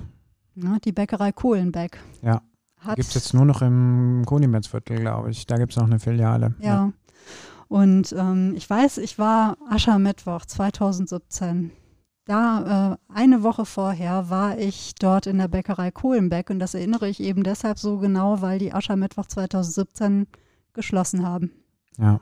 [0.55, 1.97] Ne, die Bäckerei Kohlenbeck.
[2.21, 2.41] Ja.
[2.95, 5.47] Gibt es jetzt nur noch im Konimertsviertel, glaube ich.
[5.47, 6.53] Da gibt es noch eine Filiale.
[6.59, 6.91] Ja.
[7.69, 11.71] Und ähm, ich weiß, ich war Aschermittwoch 2017.
[12.25, 17.09] Da, äh, eine Woche vorher, war ich dort in der Bäckerei Kohlenbeck und das erinnere
[17.09, 20.27] ich eben deshalb so genau, weil die Aschermittwoch 2017
[20.73, 21.51] geschlossen haben.
[21.97, 22.19] ja.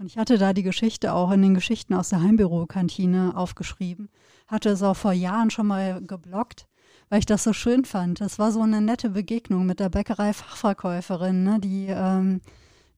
[0.00, 4.08] Und ich hatte da die Geschichte auch in den Geschichten aus der Heimbürokantine aufgeschrieben.
[4.48, 6.66] Hatte es auch vor Jahren schon mal geblockt,
[7.10, 8.22] weil ich das so schön fand.
[8.22, 12.40] Das war so eine nette Begegnung mit der Bäckerei-Fachverkäuferin, ne, die, ähm,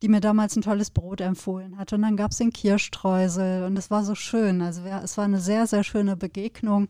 [0.03, 1.93] die mir damals ein tolles Brot empfohlen hat.
[1.93, 4.61] Und dann gab es den Kirschstreusel und es war so schön.
[4.61, 6.88] Also es war eine sehr, sehr schöne Begegnung.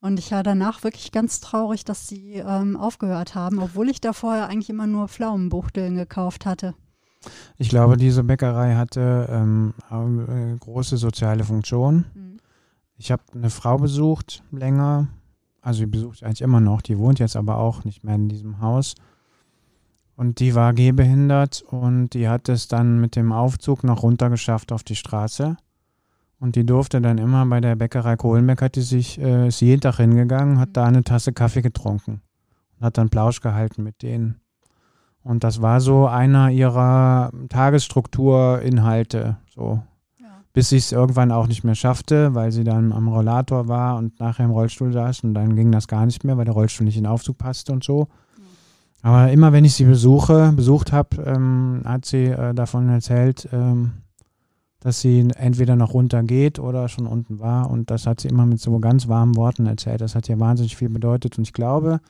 [0.00, 4.12] Und ich war danach wirklich ganz traurig, dass sie ähm, aufgehört haben, obwohl ich da
[4.12, 6.74] vorher eigentlich immer nur Pflaumenbuchteln gekauft hatte.
[7.56, 12.04] Ich glaube, diese Bäckerei hatte ähm, äh, große soziale Funktion.
[12.12, 12.36] Mhm.
[12.98, 15.08] Ich habe eine Frau besucht, länger.
[15.62, 16.82] Also die besucht ich eigentlich immer noch.
[16.82, 18.94] Die wohnt jetzt aber auch nicht mehr in diesem Haus.
[20.16, 24.70] Und die war gehbehindert und die hat es dann mit dem Aufzug noch runter geschafft
[24.70, 25.56] auf die Straße.
[26.38, 29.80] Und die durfte dann immer bei der Bäckerei Kohlenbeck, hat die sich, äh, ist jeden
[29.80, 32.20] Tag hingegangen, hat da eine Tasse Kaffee getrunken
[32.78, 34.40] und hat dann Plausch gehalten mit denen.
[35.22, 39.82] Und das war so einer ihrer Tagesstrukturinhalte, so
[40.20, 40.26] Ja.
[40.52, 44.20] bis sie es irgendwann auch nicht mehr schaffte, weil sie dann am Rollator war und
[44.20, 46.96] nachher im Rollstuhl saß und dann ging das gar nicht mehr, weil der Rollstuhl nicht
[46.96, 48.08] in den Aufzug passte und so.
[49.04, 53.92] Aber immer wenn ich sie besuche, besucht habe, ähm, hat sie äh, davon erzählt, ähm,
[54.80, 58.46] dass sie entweder noch runter geht oder schon unten war und das hat sie immer
[58.46, 60.00] mit so ganz warmen Worten erzählt.
[60.00, 62.00] Das hat ihr wahnsinnig viel bedeutet und ich glaube,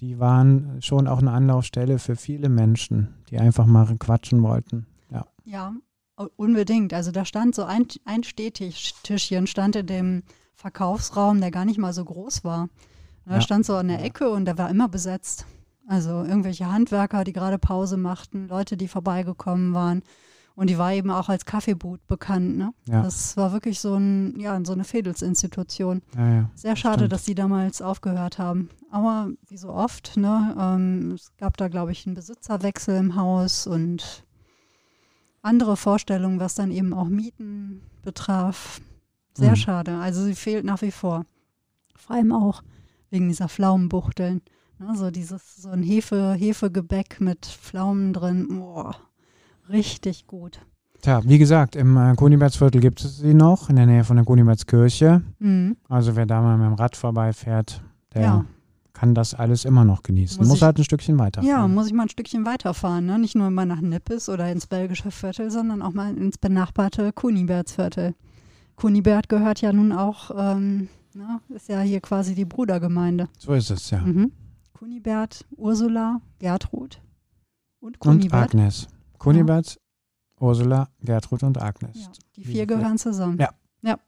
[0.00, 4.86] die waren schon auch eine Anlaufstelle für viele Menschen, die einfach mal quatschen wollten.
[5.10, 5.24] Ja.
[5.46, 5.72] Ja,
[6.36, 6.92] unbedingt.
[6.92, 10.22] Also da stand so ein, ein Stehtischchen, stand in dem
[10.54, 12.68] Verkaufsraum, der gar nicht mal so groß war.
[13.24, 13.40] Da Ja.
[13.40, 15.46] stand so an der Ecke und der war immer besetzt.
[15.90, 20.02] Also irgendwelche Handwerker, die gerade Pause machten, Leute, die vorbeigekommen waren.
[20.54, 22.56] Und die war eben auch als Kaffeeboot bekannt.
[22.56, 22.72] Ne?
[22.86, 23.02] Ja.
[23.02, 26.02] Das war wirklich so, ein, ja, so eine Fädelsinstitution.
[26.16, 26.50] Ja, ja.
[26.54, 27.12] Sehr schade, stimmt.
[27.12, 28.68] dass die damals aufgehört haben.
[28.92, 33.66] Aber wie so oft, ne, ähm, es gab da, glaube ich, einen Besitzerwechsel im Haus
[33.66, 34.24] und
[35.42, 38.80] andere Vorstellungen, was dann eben auch Mieten betraf.
[39.34, 39.56] Sehr Mhm.
[39.56, 39.98] schade.
[39.98, 41.24] Also sie fehlt nach wie vor.
[41.96, 42.62] Vor allem auch
[43.10, 44.42] wegen dieser Pflaumenbuchteln.
[44.80, 48.48] Ne, so dieses, so ein Hefe, Hefegebäck mit Pflaumen drin.
[48.48, 48.96] Boah,
[49.68, 50.58] richtig gut.
[51.02, 54.24] Tja, wie gesagt, im äh, Kunibertsviertel gibt es sie noch, in der Nähe von der
[54.24, 55.22] Kunibertskirche.
[55.38, 55.76] Mhm.
[55.88, 57.82] Also wer da mal mit dem Rad vorbeifährt,
[58.14, 58.44] der Ja.
[58.94, 60.38] kann das alles immer noch genießen.
[60.38, 61.42] Muss Muss, ich- halt ein Stückchen weiter.
[61.42, 63.04] Ja, muss ich mal ein Stückchen weiterfahren.
[63.06, 63.18] Ne?
[63.18, 68.14] Nicht nur mal nach Nippes oder ins belgische Viertel, sondern auch mal ins benachbarte Kunibertsviertel.
[68.76, 71.40] Kunibert gehört ja nun auch, ähm, ne?
[71.54, 73.28] ist ja hier quasi die Brudergemeinde.
[73.38, 74.00] So ist es, ja.
[74.00, 74.32] Mhm.
[74.80, 77.02] Kunibert, Ursula, Gertrud
[77.80, 78.54] und Und Kunibert.
[78.54, 78.88] Agnes.
[79.18, 79.78] Kunibert,
[80.40, 81.96] Ursula, Gertrud und Agnes.
[81.96, 83.36] Ja, die vier gehören zusammen.
[83.38, 83.50] Ja.
[83.82, 83.98] ja.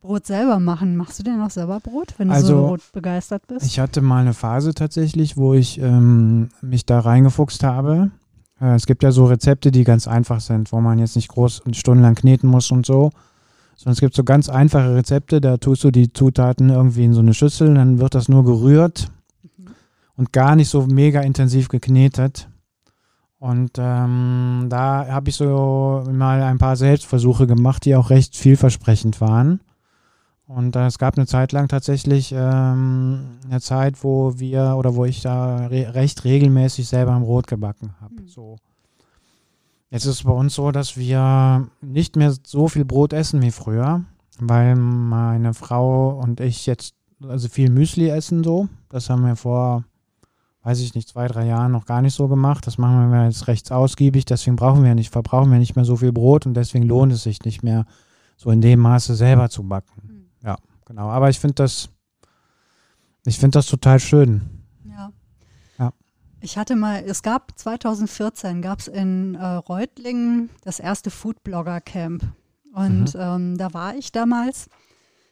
[0.00, 0.96] Brot selber machen.
[0.96, 3.66] Machst du denn auch selber Brot, wenn du Also, so Brot begeistert bist?
[3.66, 8.12] Ich hatte mal eine Phase tatsächlich, wo ich ähm, mich da reingefuchst habe.
[8.60, 11.58] Äh, es gibt ja so Rezepte, die ganz einfach sind, wo man jetzt nicht groß
[11.62, 13.10] und stundenlang kneten muss und so.
[13.74, 17.20] Sondern es gibt so ganz einfache Rezepte, da tust du die Zutaten irgendwie in so
[17.20, 19.10] eine Schüssel, dann wird das nur gerührt.
[20.16, 22.48] Und gar nicht so mega intensiv geknetet.
[23.38, 29.20] Und ähm, da habe ich so mal ein paar Selbstversuche gemacht, die auch recht vielversprechend
[29.20, 29.60] waren.
[30.46, 35.04] Und äh, es gab eine Zeit lang tatsächlich ähm, eine Zeit, wo wir oder wo
[35.04, 38.22] ich da re recht regelmäßig selber ein Brot gebacken habe.
[38.22, 38.28] Mhm.
[38.28, 38.56] So.
[39.90, 43.50] Jetzt ist es bei uns so, dass wir nicht mehr so viel Brot essen wie
[43.50, 44.04] früher,
[44.38, 46.94] weil meine Frau und ich jetzt
[47.26, 48.68] also viel Müsli essen so.
[48.88, 49.84] Das haben wir vor,
[50.66, 52.66] weiß ich nicht, zwei, drei Jahren noch gar nicht so gemacht.
[52.66, 54.24] Das machen wir jetzt recht ausgiebig.
[54.24, 57.22] Deswegen brauchen wir nicht, verbrauchen wir nicht mehr so viel Brot und deswegen lohnt es
[57.22, 57.86] sich nicht mehr
[58.36, 60.02] so in dem Maße selber zu backen.
[60.02, 60.56] Mhm.
[60.88, 61.88] Genau, aber ich finde das,
[63.24, 64.42] ich finde das total schön.
[64.88, 65.12] Ja.
[65.78, 65.92] Ja.
[66.40, 72.24] Ich hatte mal, es gab 2014 gab es in äh, Reutlingen das erste Foodblogger Camp.
[72.72, 73.20] Und Mhm.
[73.20, 74.68] ähm, da war ich damals.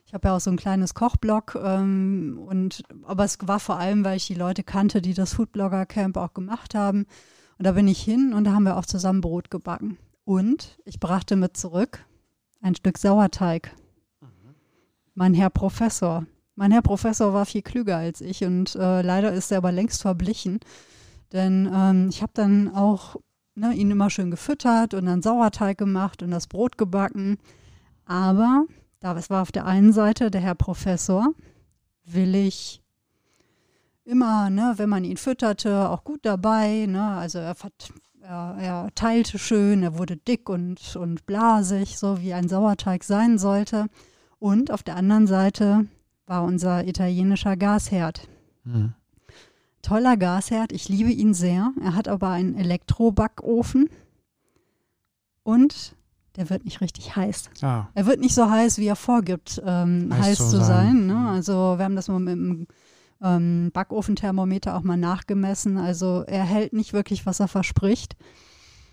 [0.06, 4.04] Ich habe ja auch so ein kleines Kochblog ähm, und aber es war vor allem,
[4.04, 7.06] weil ich die Leute kannte, die das Foodblogger Camp auch gemacht haben.
[7.58, 9.96] Und da bin ich hin und da haben wir auch zusammen Brot gebacken.
[10.24, 12.04] Und ich brachte mit zurück
[12.60, 13.74] ein Stück Sauerteig.
[15.14, 16.26] Mein Herr Professor.
[16.56, 20.02] Mein Herr Professor war viel klüger als ich und äh, leider ist er aber längst
[20.02, 20.60] verblichen.
[21.32, 23.16] Denn ähm, ich habe dann auch
[23.54, 27.38] ne, ihn immer schön gefüttert und dann Sauerteig gemacht und das Brot gebacken.
[28.06, 28.66] Aber
[29.04, 31.34] da es war auf der einen Seite der Herr Professor,
[32.06, 32.80] willig,
[34.02, 36.86] immer, ne, wenn man ihn fütterte, auch gut dabei.
[36.88, 37.54] Ne, also er,
[38.22, 43.36] er, er teilte schön, er wurde dick und, und blasig, so wie ein Sauerteig sein
[43.36, 43.88] sollte.
[44.38, 45.84] Und auf der anderen Seite
[46.24, 48.26] war unser italienischer Gasherd.
[48.64, 48.94] Mhm.
[49.82, 51.74] Toller Gasherd, ich liebe ihn sehr.
[51.82, 53.90] Er hat aber einen Elektrobackofen
[55.42, 55.94] und
[56.36, 57.50] der wird nicht richtig heiß.
[57.62, 60.64] Ah, Er wird nicht so heiß, wie er vorgibt, ähm, heiß, Heiß zu sein.
[60.66, 61.06] sein.
[61.06, 61.14] ne?
[61.14, 61.26] Mhm.
[61.26, 62.66] Also wir haben das mal mit dem
[63.22, 65.78] ähm, Backofenthermometer auch mal nachgemessen.
[65.78, 68.16] Also er hält nicht wirklich, was er verspricht.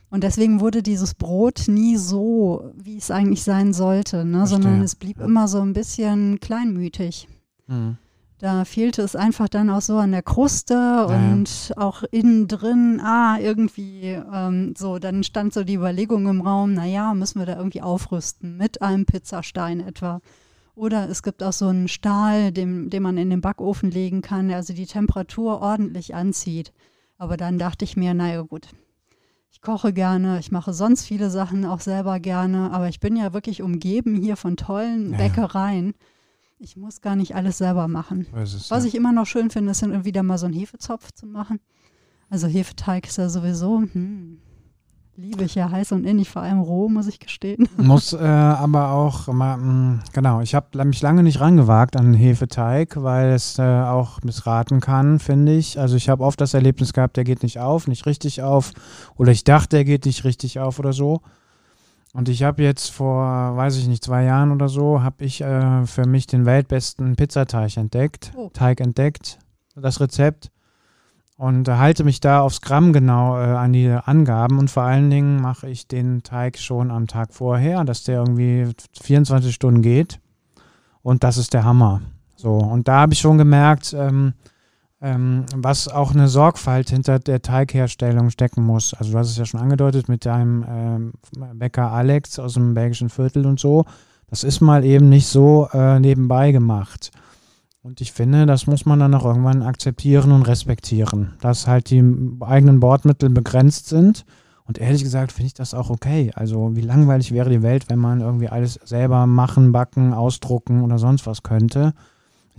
[0.10, 4.45] Und deswegen wurde dieses Brot nie so, wie es eigentlich sein sollte, ne?
[4.45, 7.27] Sondern es blieb immer so ein bisschen kleinmütig.
[7.67, 7.97] mhm.
[8.41, 11.04] Da fehlte es einfach dann auch so an der Kruste ja.
[11.06, 16.73] und auch innen drin, ah, irgendwie ähm, so, dann stand so die Überlegung im Raum,
[16.73, 20.21] naja, müssen wir da irgendwie aufrüsten mit einem Pizzastein etwa.
[20.73, 24.47] Oder es gibt auch so einen Stahl, den, den man in den Backofen legen kann,
[24.47, 26.73] der also die Temperatur ordentlich anzieht.
[27.19, 28.69] Aber dann dachte ich mir, naja gut,
[29.51, 33.34] ich koche gerne, ich mache sonst viele Sachen auch selber gerne, aber ich bin ja
[33.34, 35.17] wirklich umgeben hier von tollen Ja.
[35.17, 35.93] Bäckereien.
[36.63, 38.28] Ich muss gar nicht alles selber machen.
[38.36, 38.69] es.
[38.69, 38.89] Was ja.
[38.89, 41.60] ich immer noch schön finde, ist wieder mal so einen Hefezopf zu machen.
[42.30, 44.38] Also Hefeteig ist ja sowieso, hm,
[45.15, 47.67] liebe ich ja heiß und innig, vor allem roh, muss ich gestehen.
[47.78, 53.02] Muss äh, aber auch mal, mh, genau, ich habe mich lange nicht rangewagt an Hefeteig,
[53.02, 55.80] weil es äh, auch missraten kann, finde ich.
[55.80, 58.71] Also ich habe oft das Erlebnis gehabt, der geht nicht auf, nicht richtig auf
[59.15, 61.21] oder ich dachte, der geht nicht richtig auf oder so.
[62.13, 65.86] Und ich habe jetzt vor, weiß ich nicht, zwei Jahren oder so, habe ich äh,
[65.86, 68.50] für mich den weltbesten Pizzateig entdeckt, Oh.
[68.54, 69.39] Teig entdeckt,
[69.76, 70.52] das Rezept
[71.38, 75.10] und äh, halte mich da aufs Gramm genau äh, an die Angaben und vor allen
[75.10, 78.67] Dingen mache ich den Teig schon am Tag vorher, dass der irgendwie
[79.02, 80.19] 24 Stunden geht
[81.02, 82.02] und das ist der Hammer.
[82.36, 84.34] So und da habe ich schon gemerkt, ähm,
[85.02, 88.94] ähm, was auch eine Sorgfalt hinter der Teigherstellung stecken muss.
[88.94, 91.14] Also du hast es ja schon angedeutet mit deinem ähm,
[91.56, 93.86] Bäcker Alex aus dem belgischen Viertel und so.
[94.30, 97.12] Das ist mal eben nicht so äh, nebenbei gemacht.
[97.84, 102.04] Und ich finde, das muss man dann auch irgendwann akzeptieren und respektieren, dass halt die
[102.42, 104.24] eigenen Bordmittel begrenzt sind.
[104.66, 106.32] Und ehrlich gesagt finde ich das auch okay.
[106.36, 111.00] Also wie langweilig wäre die Welt, wenn man irgendwie alles selber machen, backen, ausdrucken oder
[111.00, 111.94] sonst was könnte.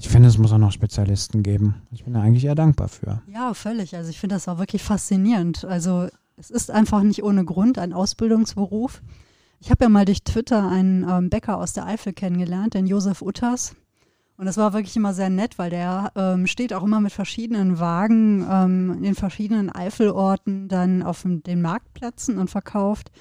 [0.02, 1.76] Ich finde, es muss auch noch Spezialisten geben.
[1.92, 3.22] Ich bin da eigentlich eher dankbar für.
[3.32, 3.94] Ja, völlig.
[3.94, 5.64] Also ich finde das auch wirklich faszinierend.
[5.64, 9.00] Also es ist einfach nicht ohne Grund ein Ausbildungsberuf.
[9.60, 13.22] Ich habe ja mal durch Twitter einen ähm, Bäcker aus der Eifel kennengelernt, den Josef
[13.22, 13.76] Utters.
[14.36, 17.78] Und das war wirklich immer sehr nett, weil der ähm, steht auch immer mit verschiedenen
[17.78, 23.12] Wagen ähm, in verschiedenen Eifelorten dann auf den Marktplätzen und verkauft.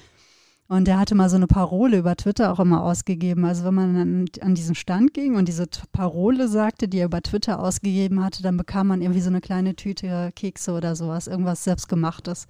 [0.72, 3.44] Und der hatte mal so eine Parole über Twitter auch immer ausgegeben.
[3.44, 7.20] Also wenn man an, an diesen Stand ging und diese Parole sagte, die er über
[7.20, 11.64] Twitter ausgegeben hatte, dann bekam man irgendwie so eine kleine Tüte Kekse oder sowas, irgendwas
[11.64, 12.46] selbstgemachtes.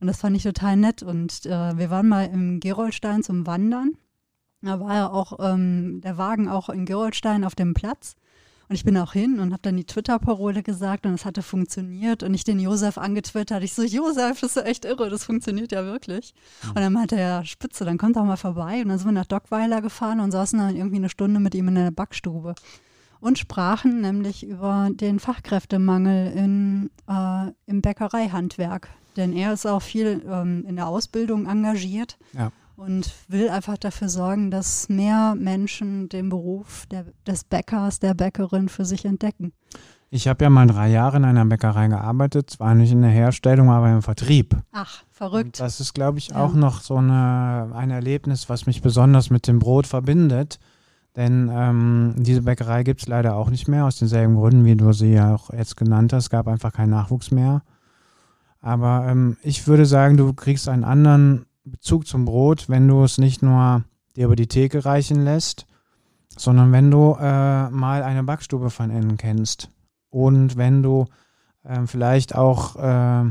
[0.00, 1.02] Und das fand ich total nett.
[1.02, 3.98] Und äh, wir waren mal im Gerolstein zum Wandern.
[4.62, 8.16] Da war ja auch ähm, der Wagen auch in Gerolstein auf dem Platz.
[8.68, 12.22] Und ich bin auch hin und habe dann die Twitter-Parole gesagt und es hatte funktioniert.
[12.22, 13.62] Und ich den Josef angetwittert.
[13.62, 16.34] Ich so, Josef, das ist ja echt irre, das funktioniert ja wirklich.
[16.68, 18.82] Und dann meinte er, Spitze, dann kommt doch mal vorbei.
[18.82, 21.68] Und dann sind wir nach Dockweiler gefahren und saßen dann irgendwie eine Stunde mit ihm
[21.68, 22.54] in der Backstube.
[23.20, 28.90] Und sprachen nämlich über den Fachkräftemangel in, äh, im Bäckereihandwerk.
[29.16, 32.18] Denn er ist auch viel ähm, in der Ausbildung engagiert.
[32.34, 38.14] Ja und will einfach dafür sorgen, dass mehr Menschen den Beruf der, des Bäckers, der
[38.14, 39.52] Bäckerin für sich entdecken.
[40.10, 43.70] Ich habe ja mal drei Jahre in einer Bäckerei gearbeitet, zwar nicht in der Herstellung,
[43.70, 44.56] aber im Vertrieb.
[44.72, 45.44] Ach, verrückt.
[45.44, 46.60] Und das ist, glaube ich, auch ja.
[46.60, 50.60] noch so eine, ein Erlebnis, was mich besonders mit dem Brot verbindet.
[51.16, 54.92] Denn ähm, diese Bäckerei gibt es leider auch nicht mehr, aus denselben Gründen, wie du
[54.92, 56.24] sie ja auch jetzt genannt hast.
[56.24, 57.62] Es gab einfach keinen Nachwuchs mehr.
[58.60, 63.18] Aber ähm, ich würde sagen, du kriegst einen anderen Bezug zum Brot, wenn du es
[63.18, 63.84] nicht nur
[64.16, 65.66] dir über die Theke reichen lässt,
[66.36, 69.70] sondern wenn du äh, mal eine Backstube von innen kennst
[70.10, 71.06] und wenn du
[71.64, 73.30] äh, vielleicht auch äh,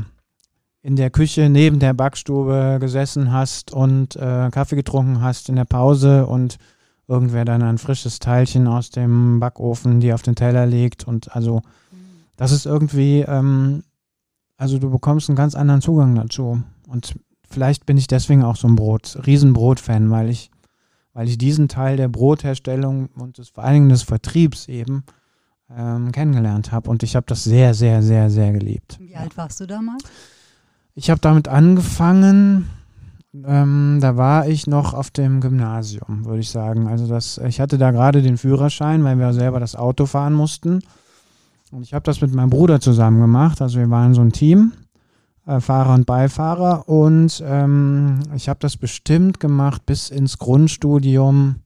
[0.82, 5.64] in der Küche neben der Backstube gesessen hast und äh, Kaffee getrunken hast in der
[5.64, 6.58] Pause und
[7.06, 11.62] irgendwer dann ein frisches Teilchen aus dem Backofen dir auf den Teller legt und also
[12.36, 13.82] das ist irgendwie, ähm,
[14.56, 17.16] also du bekommst einen ganz anderen Zugang dazu und
[17.48, 20.50] vielleicht bin ich deswegen auch so ein Brot, Riesenbrot-Fan, weil ich,
[21.12, 25.04] weil ich diesen Teil der Brotherstellung und des, vor allen Dingen des Vertriebs eben
[25.74, 26.90] ähm, kennengelernt habe.
[26.90, 28.98] Und ich habe das sehr, sehr, sehr, sehr geliebt.
[29.00, 30.04] Wie alt warst du damals?
[30.94, 32.68] Ich habe damit angefangen,
[33.44, 36.88] ähm, da war ich noch auf dem Gymnasium, würde ich sagen.
[36.88, 40.80] Also das, ich hatte da gerade den Führerschein, weil wir selber das Auto fahren mussten.
[41.70, 43.60] Und ich habe das mit meinem Bruder zusammen gemacht.
[43.60, 44.72] Also wir waren so ein Team
[45.48, 46.88] äh, Fahrer und Beifahrer.
[46.88, 51.56] Und ähm, ich habe das bestimmt gemacht bis ins Grundstudium,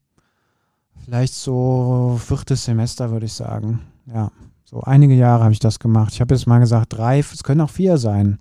[1.05, 3.81] vielleicht so viertes Semester, würde ich sagen.
[4.07, 4.31] Ja,
[4.65, 6.13] so einige Jahre habe ich das gemacht.
[6.15, 8.39] Ich habe jetzt mal gesagt drei, es können auch vier sein.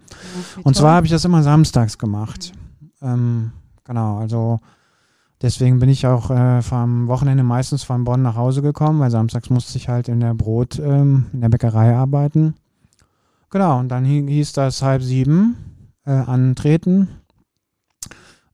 [0.57, 2.53] Ja, und zwar habe ich das immer samstags gemacht.
[2.79, 2.89] Mhm.
[3.01, 3.51] Ähm,
[3.83, 4.59] genau, also
[5.41, 9.49] deswegen bin ich auch äh, vom Wochenende meistens von Bonn nach Hause gekommen, weil samstags
[9.49, 12.53] musste ich halt in der Brot, ähm, in der Bäckerei arbeiten.
[13.51, 15.57] Genau, und dann hieß das halb sieben
[16.05, 17.09] äh, antreten.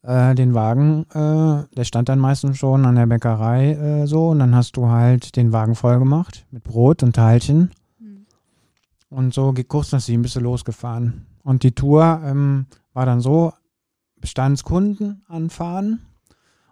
[0.02, 4.40] Äh, den Wagen, äh, der stand dann meistens schon an der Bäckerei äh, so und
[4.40, 7.72] dann hast du halt den Wagen voll gemacht mit Brot und Teilchen.
[8.00, 8.26] Mhm.
[9.10, 11.28] Und so kurz nach sieben bist du losgefahren.
[11.44, 13.54] Und die Tour ähm, war dann so,
[14.20, 16.02] Bestandskunden anfahren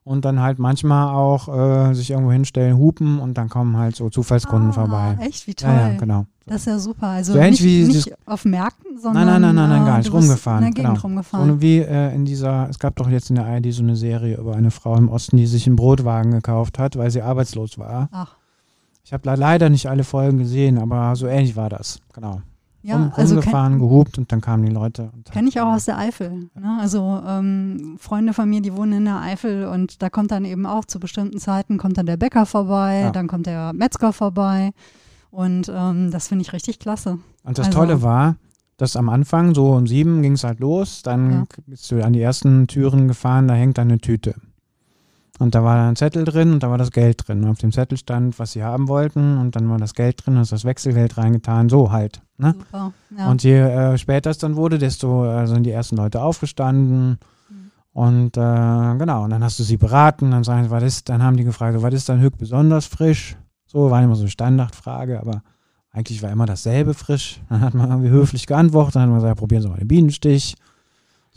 [0.05, 1.49] und dann halt manchmal auch
[1.89, 5.17] äh, sich irgendwo hinstellen, hupen und dann kommen halt so Zufallskunden ah, vorbei.
[5.19, 5.71] Echt, wie toll.
[5.71, 6.27] Ja, ja, genau.
[6.45, 7.07] Das ist ja super.
[7.07, 10.13] Also so nicht, nicht auf Märkten, sondern Nein, nein, nein, nein, nein gar nicht.
[10.13, 10.59] Rumgefahren.
[10.59, 11.01] In der Gegend genau.
[11.01, 11.49] rumgefahren.
[11.49, 14.37] So wie äh, in dieser, es gab doch jetzt in der ARD so eine Serie
[14.37, 18.07] über eine Frau im Osten, die sich einen Brotwagen gekauft hat, weil sie arbeitslos war.
[18.11, 18.35] Ach.
[19.03, 21.99] Ich habe leider nicht alle Folgen gesehen, aber so ähnlich war das.
[22.13, 22.41] Genau
[22.85, 25.09] ja, rum, also rumgefahren, gehupt und dann kamen die Leute.
[25.31, 26.49] Kenne ich auch aus der Eifel.
[26.53, 26.77] Ne?
[26.79, 30.65] Also ähm, Freunde von mir, die wohnen in der Eifel und da kommt dann eben
[30.65, 33.11] auch zu bestimmten Zeiten, kommt dann der Bäcker vorbei, ja.
[33.11, 34.71] dann kommt der Metzger vorbei
[35.31, 37.17] und ähm, das finde ich richtig klasse.
[37.43, 38.35] Und das also, Tolle war,
[38.77, 41.43] dass am Anfang, so um sieben ging es halt los, dann ja.
[41.65, 44.35] bist du an die ersten Türen gefahren, da hängt eine Tüte.
[45.39, 47.43] Und da war ein Zettel drin und da war das Geld drin.
[47.43, 50.37] Und auf dem Zettel stand, was sie haben wollten und dann war das Geld drin,
[50.37, 52.21] hast das Wechselgeld reingetan, so halt.
[52.37, 52.55] Ne?
[52.57, 53.29] Super, ja.
[53.29, 57.17] Und je äh, später es dann wurde, desto äh, sind die ersten Leute aufgestanden.
[57.49, 57.71] Mhm.
[57.91, 61.37] Und äh, genau, und dann hast du sie beraten, dann sagen, was ist, dann haben
[61.37, 63.35] die gefragt, was ist dann höchst besonders frisch?
[63.65, 65.41] So war immer so eine Standardfrage, aber
[65.95, 67.39] Eigentlich war immer dasselbe frisch.
[67.47, 70.55] Dann hat man irgendwie höflich geantwortet, dann hat man gesagt, probieren Sie mal den Bienenstich.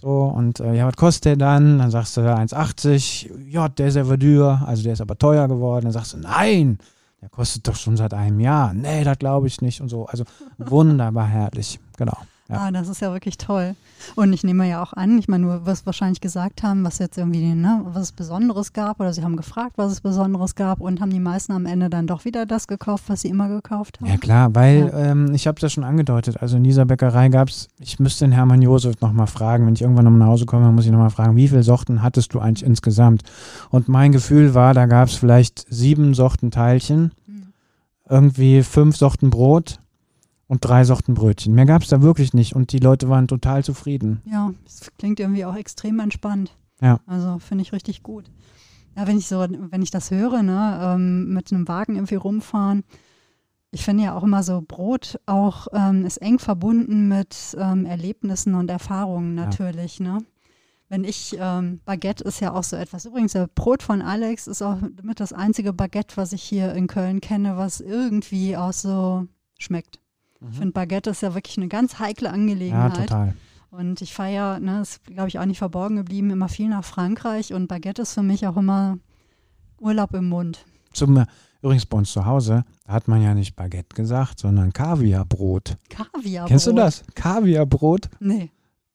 [0.01, 1.79] So, und äh, ja, was kostet der dann?
[1.79, 3.49] Dann sagst du 1,80.
[3.49, 5.85] Ja, der ist aber dür, also der ist aber teuer geworden.
[5.85, 6.79] Dann sagst du, nein,
[7.21, 8.73] der kostet doch schon seit einem Jahr.
[8.75, 10.07] Nee, das glaube ich nicht und so.
[10.07, 10.25] Also
[10.59, 12.17] wunderbar herrlich, genau.
[12.51, 12.57] Ja.
[12.61, 13.75] Ah, das ist ja wirklich toll.
[14.15, 17.19] Und ich nehme ja auch an, ich meine, du wirst wahrscheinlich gesagt haben, was jetzt
[17.19, 21.03] irgendwie, ne, was es Besonderes gab oder sie haben gefragt, was es Besonderes gab und
[21.03, 24.09] haben die meisten am Ende dann doch wieder das gekauft, was sie immer gekauft haben.
[24.09, 25.11] Ja klar, weil ja.
[25.11, 28.33] ähm, ich habe das schon angedeutet, also in dieser Bäckerei gab es, ich müsste den
[28.33, 31.37] Hermann Josef nochmal fragen, wenn ich irgendwann noch nach Hause komme, muss ich nochmal fragen,
[31.37, 33.25] wie viele Sorten hattest du eigentlich insgesamt?
[33.69, 37.53] Und mein Gefühl war, da gab es vielleicht sieben Sorten Teilchen, hm.
[38.09, 39.81] irgendwie fünf Sorten Brot
[40.49, 41.55] und drei Sorten Brötchen.
[41.55, 44.23] Mehr gab es da wirklich nicht und die Leute waren total zufrieden.
[44.25, 46.57] Ja, das klingt irgendwie auch extrem entspannt.
[46.81, 47.01] Ja.
[47.07, 48.31] Also finde ich richtig gut.
[48.97, 52.83] Ja, wenn ich so, wenn ich das höre, ne, ähm, mit einem Wagen irgendwie rumfahren,
[53.71, 58.55] ich finde ja auch immer so, Brot auch ähm, ist eng verbunden mit ähm, Erlebnissen
[58.55, 60.15] und Erfahrungen natürlich, ja.
[60.15, 60.25] ne?
[60.91, 63.05] Wenn ich, ähm, Baguette ist ja auch so etwas.
[63.05, 66.87] Übrigens, der Brot von Alex ist auch mit das einzige Baguette, was ich hier in
[66.87, 69.27] Köln kenne, was irgendwie auch so
[69.59, 70.01] schmeckt.
[70.41, 70.49] Mhm.
[70.51, 72.97] Ich finde, Baguette ist ja wirklich eine ganz heikle Angelegenheit.
[72.97, 73.35] Ja, total.
[73.71, 76.85] Und ich fahre ja, ne, ist glaube ich auch nicht verborgen geblieben, immer viel nach
[76.85, 78.99] Frankreich und Baguette ist für mich auch immer
[79.79, 80.65] Urlaub im Mund.
[80.93, 81.23] Zum,
[81.61, 85.77] übrigens bei uns zu Hause, da hat man ja nicht Baguette gesagt, sondern Kaviarbrot.
[85.91, 86.49] Kaviarbrot.
[86.49, 87.05] Kennst du das?
[87.15, 88.09] Kaviarbrot?
[88.21, 88.51] Nee.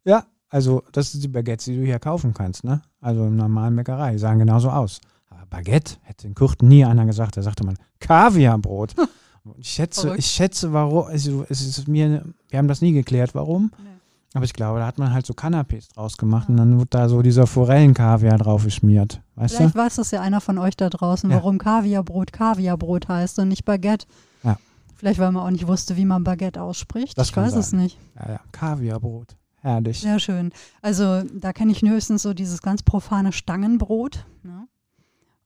[0.05, 2.81] Ja, also das ist die Baguette, die du hier kaufen kannst, ne?
[2.99, 5.01] Also im normalen Bäckerei, die sahen genauso aus.
[5.29, 8.95] Aber Baguette hätte in Kürten nie einer gesagt, da sagte man Kaviarbrot.
[9.57, 13.71] Ich schätze, ich schätze, warum, also es ist mir, wir haben das nie geklärt, warum.
[13.77, 13.89] Nee.
[14.35, 16.53] Aber ich glaube, da hat man halt so Canapés draus gemacht ja.
[16.53, 19.21] und dann wird da so dieser Forellenkaviar drauf geschmiert.
[19.35, 19.79] Weißt Vielleicht du?
[19.79, 21.37] weiß das ja einer von euch da draußen, ja.
[21.37, 24.07] warum Kaviarbrot Kaviarbrot heißt und nicht Baguette.
[24.43, 24.57] Ja.
[24.95, 27.17] Vielleicht, weil man auch nicht wusste, wie man Baguette ausspricht.
[27.17, 27.59] Das ich weiß sein.
[27.59, 27.99] es nicht.
[28.15, 28.39] Ja, ja.
[28.51, 29.35] Kaviarbrot.
[29.61, 30.01] Herrlich.
[30.01, 30.51] Sehr schön.
[30.81, 34.25] Also da kenne ich höchstens so dieses ganz profane Stangenbrot.
[34.43, 34.67] Ne?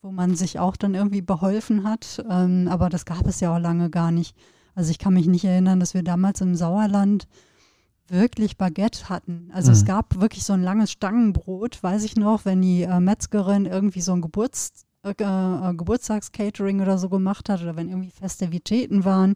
[0.08, 2.24] Wo man sich auch dann irgendwie beholfen hat.
[2.30, 4.38] Ähm, aber das gab es ja auch lange gar nicht.
[4.74, 7.28] Also ich kann mich nicht erinnern, dass wir damals im Sauerland
[8.08, 9.49] wirklich Baguette hatten.
[9.53, 9.74] Also mhm.
[9.74, 13.99] es gab wirklich so ein langes Stangenbrot, weiß ich noch, wenn die äh, Metzgerin irgendwie
[13.99, 19.36] so ein Geburts, äh, äh, Geburtstagscatering oder so gemacht hat oder wenn irgendwie Festivitäten waren,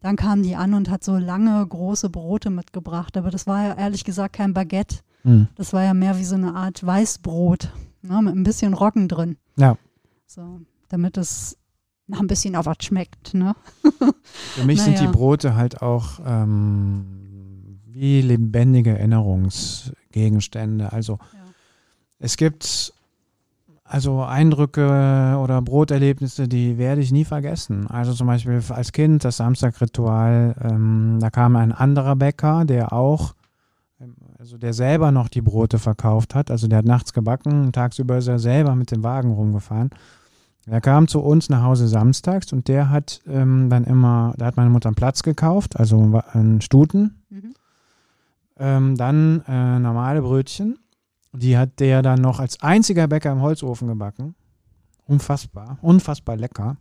[0.00, 3.16] dann kam die an und hat so lange große Brote mitgebracht.
[3.16, 4.96] Aber das war ja ehrlich gesagt kein Baguette.
[5.22, 5.46] Mhm.
[5.54, 7.70] Das war ja mehr wie so eine Art Weißbrot
[8.02, 9.36] ne, mit ein bisschen Roggen drin.
[9.56, 9.76] Ja.
[10.32, 11.58] So, damit es
[12.06, 13.34] noch ein bisschen auf was schmeckt.
[13.34, 13.56] Ne?
[14.22, 14.96] Für mich naja.
[14.96, 20.92] sind die Brote halt auch ähm, wie lebendige Erinnerungsgegenstände.
[20.92, 21.40] Also ja.
[22.20, 22.92] es gibt
[23.82, 27.88] also Eindrücke oder Broterlebnisse, die werde ich nie vergessen.
[27.88, 33.34] Also zum Beispiel als Kind das Samstagritual, ähm, da kam ein anderer Bäcker, der auch,
[34.00, 36.52] ähm, also der selber noch die Brote verkauft hat.
[36.52, 39.90] Also der hat nachts gebacken, tagsüber ist er selber mit dem Wagen rumgefahren.
[40.70, 44.56] Er kam zu uns nach Hause samstags und der hat ähm, dann immer, da hat
[44.56, 47.24] meine Mutter einen Platz gekauft, also einen Stuten.
[47.28, 47.54] Mhm.
[48.56, 50.78] Ähm, dann äh, normale Brötchen.
[51.32, 54.36] Die hat der dann noch als einziger Bäcker im Holzofen gebacken.
[55.06, 56.76] Unfassbar, unfassbar lecker.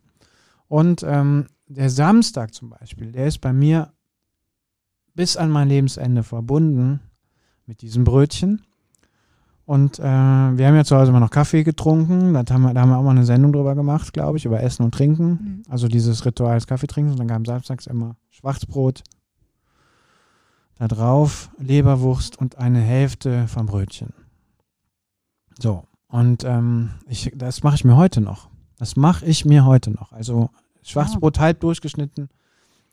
[0.68, 3.92] Und ähm, der Samstag zum Beispiel, der ist bei mir
[5.16, 7.00] bis an mein Lebensende verbunden
[7.66, 8.62] mit diesem Brötchen.
[9.70, 12.34] Und äh, wir haben ja zu Hause immer noch Kaffee getrunken.
[12.34, 14.64] Das haben wir, da haben wir auch mal eine Sendung drüber gemacht, glaube ich, über
[14.64, 15.30] Essen und Trinken.
[15.30, 15.64] Mhm.
[15.70, 17.14] Also dieses Ritual des Kaffeetrinkens.
[17.14, 19.04] Und dann gab es samstags immer Schwarzbrot.
[20.80, 24.12] Da drauf Leberwurst und eine Hälfte vom Brötchen.
[25.60, 25.84] So.
[26.08, 28.50] Und ähm, ich, das mache ich mir heute noch.
[28.80, 30.14] Das mache ich mir heute noch.
[30.14, 30.50] Also
[30.82, 31.42] Schwarzbrot ah.
[31.42, 32.30] halb durchgeschnitten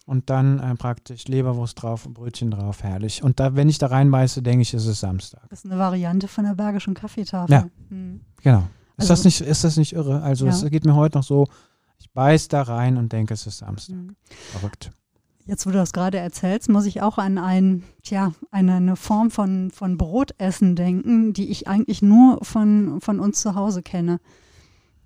[0.06, 3.22] und dann äh, praktisch Leberwurst drauf und Brötchen drauf, herrlich.
[3.22, 5.42] Und da, wenn ich da reinbeiße, denke ich, ist es Samstag.
[5.50, 7.52] Das ist eine Variante von der Bergischen Kaffeetafel.
[7.52, 8.20] Ja, hm.
[8.42, 8.60] genau.
[8.96, 10.22] Ist, also, das nicht, ist das nicht irre?
[10.22, 11.48] Also es geht mir heute noch so,
[11.98, 13.96] ich beiß da rein und denke, es ist Samstag.
[13.96, 14.16] Hm.
[14.52, 14.92] Verrückt.
[15.44, 19.30] Jetzt, wo du das gerade erzählst, muss ich auch an ein, tja, eine, eine Form
[19.30, 24.18] von, von Brotessen denken, die ich eigentlich nur von, von uns zu Hause kenne.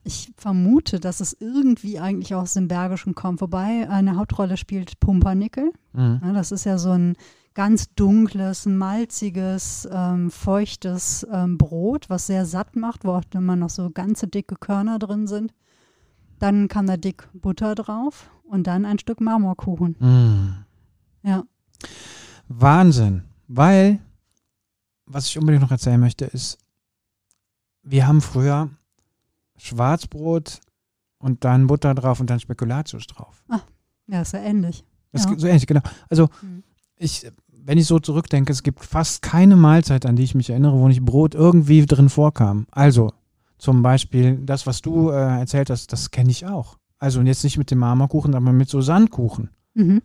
[0.03, 5.73] Ich vermute, dass es irgendwie eigentlich aus dem Bergischen kommt, wobei eine Hauptrolle spielt Pumpernickel.
[5.93, 6.21] Mhm.
[6.25, 7.17] Ja, das ist ja so ein
[7.55, 13.71] ganz dunkles, malziges, ähm, feuchtes ähm, Brot, was sehr satt macht, wo auch immer noch
[13.71, 15.53] so ganze dicke Körner drin sind.
[16.39, 19.97] Dann kam da dick Butter drauf und dann ein Stück Marmorkuchen.
[19.99, 20.65] Mhm.
[21.23, 21.45] Ja.
[22.49, 23.25] Wahnsinn.
[23.47, 24.01] Weil,
[25.05, 26.59] was ich unbedingt noch erzählen möchte, ist,
[27.83, 28.71] wir haben früher
[29.61, 30.61] Schwarzbrot
[31.19, 33.43] und dann Butter drauf und dann Spekulatius drauf.
[33.49, 33.61] Ah,
[34.07, 34.85] ja, ist ja ähnlich.
[35.13, 35.35] Das Ja.
[35.39, 35.83] so ähnlich, genau.
[36.09, 36.63] Also Mhm.
[36.97, 40.79] ich, wenn ich so zurückdenke, es gibt fast keine Mahlzeit, an die ich mich erinnere,
[40.79, 42.67] wo nicht Brot irgendwie drin vorkam.
[42.71, 43.13] Also
[43.59, 46.79] zum Beispiel das, was du äh, erzählt hast, das kenne ich auch.
[46.99, 49.51] Also jetzt nicht mit dem Marmorkuchen, aber mit so Sandkuchen.
[49.75, 50.03] Mhm.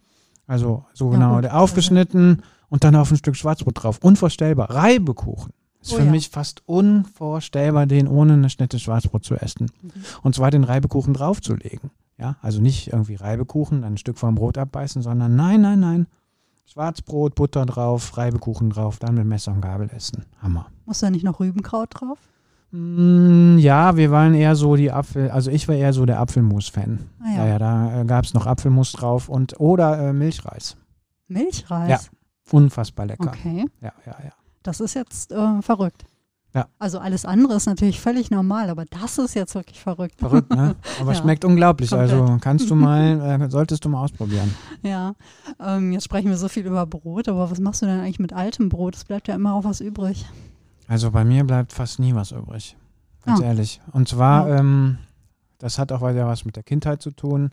[0.48, 1.44] Also so Ja, genau, gut.
[1.46, 4.00] der aufgeschnitten und dann auf ein Stück Schwarzbrot drauf.
[4.02, 4.70] Unvorstellbar.
[4.70, 5.54] Reibekuchen.
[5.86, 6.12] Ist Oh für ja.
[6.12, 9.68] mich fast unvorstellbar, den ohne eine Schnitte Schwarzbrot zu essen.
[9.82, 9.92] Mhm.
[10.24, 11.92] Und zwar den Reibekuchen draufzulegen.
[12.18, 16.08] Ja, also nicht irgendwie Reibekuchen, dann ein Stück vom Brot abbeißen, sondern nein, nein, nein.
[16.66, 20.26] Schwarzbrot, Butter drauf, Reibekuchen drauf, dann mit Messer und Gabel essen.
[20.42, 20.68] Hammer.
[20.86, 22.18] Muss da nicht noch Rübenkraut drauf?
[22.72, 27.00] Mm, ja, wir waren eher so die Apfel, also ich war eher so der Apfelmus-Fan.
[27.20, 27.36] Ah ja.
[27.36, 30.78] Ja, ja, da äh, gab es noch Apfelmus drauf und oder äh, Milchreis.
[31.28, 31.90] Milchreis?
[31.90, 32.00] Ja.
[32.52, 33.28] Unfassbar lecker.
[33.28, 33.66] Okay.
[33.82, 34.32] Ja, ja, ja.
[34.66, 36.06] Das ist jetzt äh, verrückt.
[36.54, 36.68] Ja.
[36.80, 40.16] Also alles andere ist natürlich völlig normal, aber das ist jetzt wirklich verrückt.
[40.20, 40.76] Verrückt, ne?
[41.02, 41.20] Aber Ja.
[41.22, 41.92] schmeckt unglaublich.
[41.92, 42.42] Also Komplett.
[42.42, 44.56] kannst du mal, äh, solltest du mal ausprobieren.
[44.82, 45.16] Ja,
[45.60, 48.32] ähm, jetzt sprechen wir so viel über Brot, aber was machst du denn eigentlich mit
[48.32, 48.96] altem Brot?
[48.96, 50.26] Es bleibt ja immer auch was übrig.
[50.88, 52.78] Also bei mir bleibt fast nie was übrig.
[53.26, 53.46] Ganz Ah.
[53.46, 53.82] ehrlich.
[53.92, 54.60] Und zwar, Ja.
[54.60, 54.98] ähm,
[55.58, 57.50] das hat auch wieder was mit der Kindheit zu tun.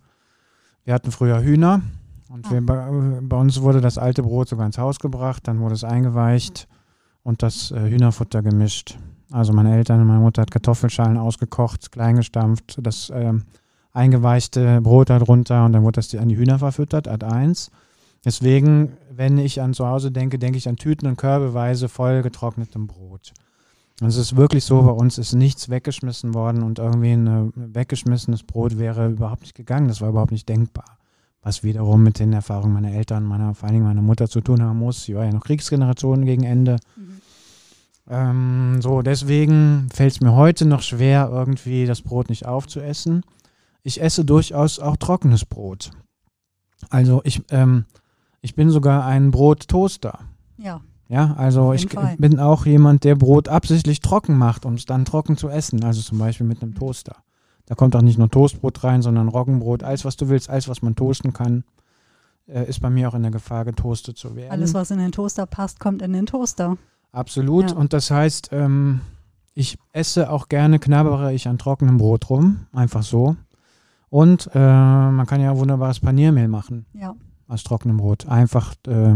[0.85, 1.81] Wir hatten früher Hühner
[2.29, 2.51] und Ah.
[2.53, 2.89] wir, bei,
[3.21, 6.69] bei uns wurde das alte Brot sogar ins Haus gebracht, dann wurde es eingeweicht
[7.23, 8.99] und das äh, Hühnerfutter gemischt.
[9.31, 13.45] Also meine Eltern und meine Mutter hat Kartoffelschalen ausgekocht, klein gestampft, das ähm,
[13.93, 17.71] eingeweichte Brot darunter und dann wurde das an die Hühner verfüttert, Ad 1.
[18.25, 22.87] Deswegen, wenn ich an zu Hause denke, denke ich an Tüten und körbeweise voll getrocknetem
[22.87, 23.33] Brot.
[24.01, 27.51] Und es ist wirklich so, bei uns ist nichts weggeschmissen worden und irgendwie ein äh,
[27.55, 29.89] weggeschmissenes Brot wäre überhaupt nicht gegangen.
[29.89, 30.99] Das war überhaupt nicht denkbar.
[31.43, 34.63] Was wiederum mit den Erfahrungen meiner Eltern, meiner, vor allen Dingen meiner Mutter zu tun
[34.63, 35.05] haben muss.
[35.05, 36.77] Sie war ja noch Kriegsgeneration gegen Ende.
[38.09, 43.23] Ähm, so, deswegen fällt es mir heute noch schwer, irgendwie das Brot nicht aufzuessen.
[43.83, 45.91] Ich esse durchaus auch trockenes Brot.
[46.91, 47.85] Also ich, ähm,
[48.41, 50.21] ich bin sogar ein Brottoaster.
[50.59, 52.17] Ja, Ja, also ich Fall.
[52.19, 55.83] bin auch jemand, der Brot absichtlich trocken macht, um es dann trocken zu essen.
[55.85, 56.77] Also zum Beispiel mit einem Mhm.
[56.77, 57.17] Toaster.
[57.73, 60.83] Da kommt auch nicht nur Toastbrot rein, sondern Roggenbrot, alles was du willst, alles was
[60.83, 61.65] man toasten kann,
[62.47, 64.51] äh, ist bei mir auch in der Gefahr, getoastet zu werden.
[64.51, 66.77] alles, was in den Toaster passt, kommt in den Toaster.
[67.13, 67.71] Absolut.
[67.71, 67.77] Ja.
[67.79, 69.01] Und das heißt, ähm,
[69.55, 73.37] ich esse auch gerne, knabbere ich an trockenem Brot rum, einfach so.
[74.11, 77.15] Und äh, man kann ja wunderbares Paniermehl machen Ja,
[77.49, 78.29] aus trockenem Brot.
[78.29, 79.15] Einfach, äh,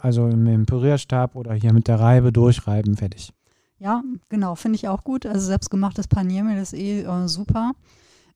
[0.00, 3.32] also mit dem Pürierstab oder hier mit der Reibe durchreiben, fertig.
[3.78, 5.26] Ja, genau, finde ich auch gut.
[5.26, 7.72] Also selbstgemachtes Paniermehl ist eh äh, super.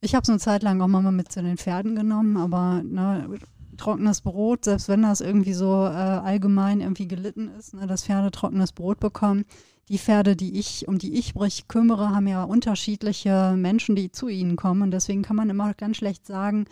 [0.00, 3.38] Ich habe es eine Zeit lang auch mal mit zu den Pferden genommen, aber ne,
[3.76, 8.30] trockenes Brot, selbst wenn das irgendwie so äh, allgemein irgendwie gelitten ist, ne, dass Pferde
[8.30, 9.44] trockenes Brot bekommen.
[9.88, 14.28] Die Pferde, die ich, um die ich mich kümmere, haben ja unterschiedliche Menschen, die zu
[14.28, 14.82] ihnen kommen.
[14.82, 16.66] Und deswegen kann man immer ganz schlecht sagen,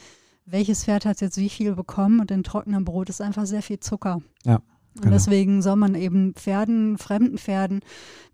[0.44, 2.20] welches Pferd hat jetzt wie viel bekommen.
[2.20, 4.20] Und in trockenem Brot ist einfach sehr viel Zucker.
[4.44, 4.60] Ja,
[4.98, 5.14] Und genau.
[5.16, 7.80] deswegen soll man eben Pferden, fremden Pferden,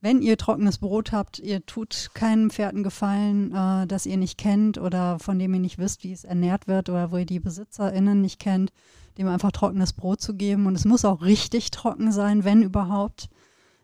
[0.01, 4.39] wenn ihr trockenes Brot habt, ihr tut keinem Pferd einen Gefallen, äh, das ihr nicht
[4.39, 7.41] kennt oder von dem ihr nicht wisst, wie es ernährt wird oder wo ihr die
[7.41, 8.73] BesitzerInnen nicht kennt,
[9.19, 10.67] dem einfach trockenes Brot zu geben.
[10.67, 13.29] Und es muss auch richtig trocken sein, wenn überhaupt.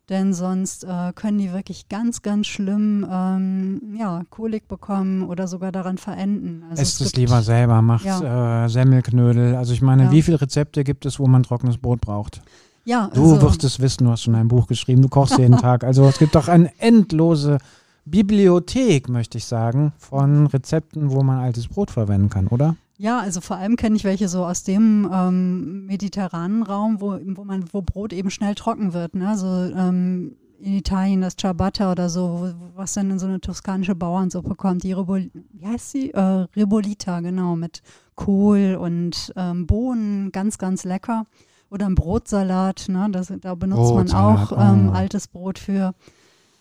[0.08, 5.70] Denn sonst äh, können die wirklich ganz, ganz schlimm ähm, ja, Kolik bekommen oder sogar
[5.70, 6.64] daran verenden.
[6.68, 8.64] Also Esst es gibt- lieber selber, macht Ja.
[8.64, 9.54] äh, Semmelknödel.
[9.54, 10.10] Also ich meine, Ja.
[10.10, 12.42] wie viele Rezepte gibt es, wo man trockenes Brot braucht?
[12.84, 15.56] Ja, Du also- wirst es wissen, du hast schon ein Buch geschrieben, du kochst jeden
[15.58, 15.84] Tag.
[15.84, 17.58] Also es gibt doch eine endlose
[18.04, 22.76] Bibliothek, möchte ich sagen, von Rezepten, wo man altes Brot verwenden kann, oder?
[22.98, 27.44] Ja, also vor allem kenne ich welche so aus dem ähm, mediterranen Raum, wo, wo
[27.44, 29.14] man, wo Brot eben schnell trocken wird.
[29.14, 29.28] Ne?
[29.28, 34.54] Also ähm, in Italien das Ciabatta oder so, was dann in so eine toskanische Bauernsuppe
[34.54, 34.82] kommt.
[34.82, 36.10] Die Rebol wie heißt sie?
[36.10, 37.80] Äh, Rebolita, genau, mit
[38.16, 41.24] Kohl und ähm, Bohnen, ganz, ganz lecker.
[41.70, 43.08] Oder ein Brotsalat, ne?
[43.10, 44.92] das, da benutzt man Brotsalat, auch ähm, oh.
[44.92, 45.94] altes Brot für.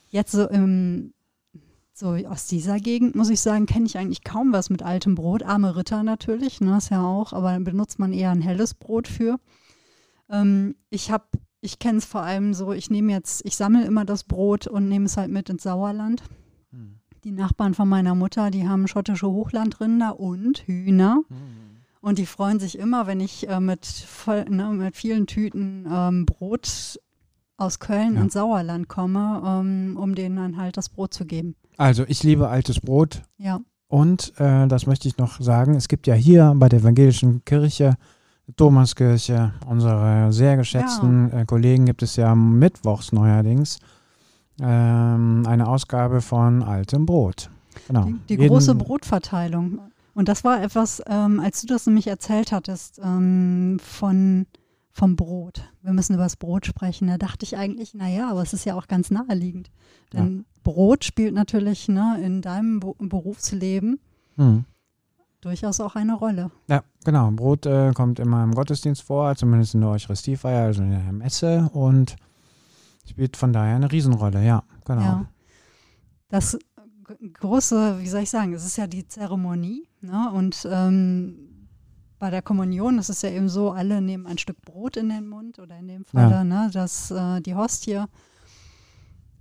[0.10, 1.14] Jetzt so im
[1.93, 5.43] so aus dieser Gegend, muss ich sagen, kenne ich eigentlich kaum was mit altem Brot.
[5.43, 9.10] Arme Ritter natürlich, ne, ist ja auch, aber dann benutzt man eher ein helles Brot
[9.10, 9.38] für.
[10.30, 11.26] Ähm, ich habe,
[11.60, 14.88] ich kenne es vor allem so, ich nehme jetzt, ich sammle immer das Brot und
[14.88, 16.24] nehme es halt mit ins Sauerland.
[17.26, 21.22] Die Nachbarn von meiner Mutter, die haben schottische Hochlandrinder und Hühner.
[22.02, 26.26] Und die freuen sich immer, wenn ich äh, mit, voll, ne, mit vielen Tüten ähm,
[26.26, 26.97] Brot
[27.58, 28.22] aus Köln Ja.
[28.22, 31.56] und Sauerland komme, ähm, um denen dann halt das Brot zu geben.
[31.78, 36.08] Also ich liebe altes Brot Ja, und äh, das möchte ich noch sagen, es gibt
[36.08, 37.95] ja hier bei der evangelischen Kirche,
[38.56, 43.80] Thomaskirche, unsere sehr geschätzten äh, Kollegen gibt es ja mittwochs neuerdings
[44.62, 47.50] ähm, eine Ausgabe von altem Brot.
[47.88, 48.06] Genau.
[48.06, 49.80] die, die Jeden- große Brotverteilung.
[50.20, 54.47] Und das war etwas, ähm, als du das nämlich erzählt hattest, ähm, von,
[54.91, 55.63] vom Brot.
[55.82, 57.07] Wir müssen über das Brot sprechen.
[57.07, 59.72] Da dachte ich eigentlich, naja, aber es ist ja auch ganz naheliegend.
[60.11, 60.43] Denn ja.
[60.65, 64.01] Brot spielt natürlich ne, in deinem Bo Berufsleben
[64.36, 64.65] mhm.
[65.39, 66.51] durchaus auch eine Rolle.
[66.67, 67.32] Ja, genau.
[67.32, 71.70] Brot äh, kommt immer im Gottesdienst vor, zumindest in der Eucharistiefeier, also in der Messe
[71.72, 72.17] und
[73.07, 75.01] spielt von daher eine Riesenrolle, ja, genau.
[75.01, 75.26] Ja.
[76.28, 76.59] Das
[77.34, 80.32] große, wie soll ich sagen, es ist ja die Zeremonie ne?
[80.34, 81.68] und ähm,
[82.20, 85.28] bei der Kommunion ist es ja eben so, alle nehmen ein Stück Brot in den
[85.28, 86.43] Mund oder in dem Fall ja.
[86.43, 88.03] ne, das, äh, die Hostie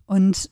[0.06, 0.50] und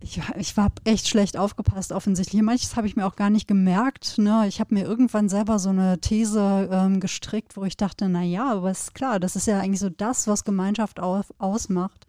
[0.00, 2.40] ich, ich war echt schlecht aufgepasst offensichtlich.
[2.42, 4.16] Manches habe ich mir auch gar nicht gemerkt.
[4.18, 4.46] Ne?
[4.48, 8.52] Ich habe mir irgendwann selber so eine These ähm, gestrickt, wo ich dachte, na ja,
[8.52, 12.06] aber ist klar, das ist ja eigentlich so das, was Gemeinschaft auf, ausmacht,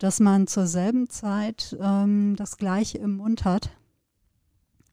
[0.00, 3.70] dass man zur selben Zeit ähm, das Gleiche im Mund hat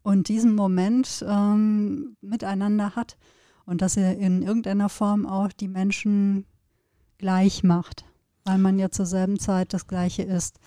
[0.03, 3.17] und diesen Moment ähm, miteinander hat
[3.65, 6.45] und dass er in irgendeiner Form auch die Menschen
[7.17, 8.05] gleich macht,
[8.43, 10.59] weil man ja zur selben Zeit das Gleiche ist.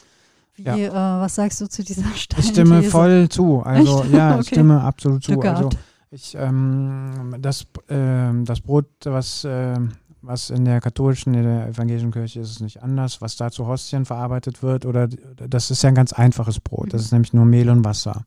[0.54, 0.74] Wie, ja.
[0.76, 3.60] äh, was sagst du zu dieser Stein Ich stimme voll zu.
[3.60, 4.12] Also Echt?
[4.12, 4.54] ja, ich okay.
[4.54, 5.38] stimme absolut zu.
[5.40, 5.68] Also
[6.10, 9.76] ich ähm, das, äh, das Brot, was, äh,
[10.22, 13.66] was in der katholischen, in der evangelischen Kirche ist es nicht anders, was da zu
[13.66, 16.92] Hostien verarbeitet wird, oder das ist ja ein ganz einfaches Brot.
[16.92, 18.24] Das ist nämlich nur Mehl und Wasser.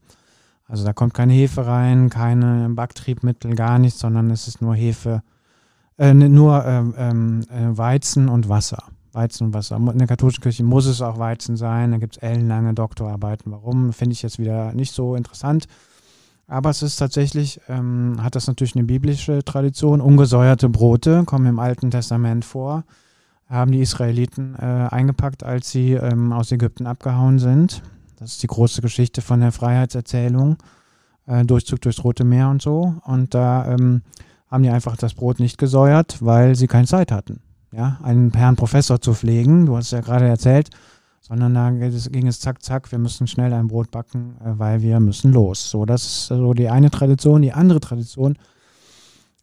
[0.68, 5.22] Also da kommt keine Hefe rein, keine Backtriebmittel, gar nichts, sondern es ist nur Hefe,
[5.98, 8.84] äh, nur ähm, ähm, äh, Weizen und Wasser.
[9.12, 9.76] Weizen und Wasser.
[9.76, 11.92] In der katholischen Kirche muss es auch Weizen sein.
[11.92, 13.52] Da gibt es ellenlange Doktorarbeiten.
[13.52, 15.68] Warum, finde ich jetzt wieder nicht so interessant.
[16.54, 20.02] Aber es ist tatsächlich, ähm, hat das natürlich eine biblische Tradition.
[20.02, 22.84] Ungesäuerte Brote kommen im Alten Testament vor.
[23.50, 27.82] Haben die Israeliten äh, eingepackt, als sie ähm, aus Ägypten abgehauen sind.
[28.20, 30.58] Das ist die große Geschichte von der Freiheitserzählung.
[31.26, 32.96] Äh, Durchzug durchs Rote Meer und so.
[33.04, 34.04] Und da ähm,
[34.52, 37.42] haben die einfach das Brot nicht gesäuert, weil sie keine Zeit hatten
[37.74, 40.70] ja, einen Herrn Professor zu pflegen, du hast ja gerade erzählt,
[41.24, 45.00] sondern da ging es zack, zack, wir müssen schnell ein Brot backen, äh, weil wir
[45.00, 45.70] müssen los.
[45.70, 47.42] So, das ist so die eine Tradition.
[47.42, 48.38] Die andere Tradition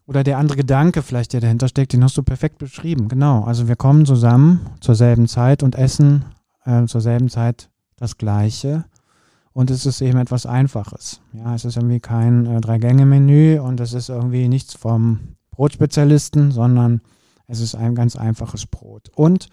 [0.05, 3.07] oder der andere Gedanke vielleicht, der dahinter steckt, den hast du perfekt beschrieben.
[3.07, 6.25] Genau, also wir kommen zusammen zur selben Zeit und essen
[6.65, 8.85] äh, zur selben Zeit das Gleiche.
[9.53, 11.21] Und es ist eben etwas Einfaches.
[11.33, 17.01] Ja, es ist irgendwie kein äh, Drei-Gänge-Menü und es ist irgendwie nichts vom Brotspezialisten, sondern
[17.47, 19.09] es ist ein ganz einfaches Brot.
[19.15, 19.49] Und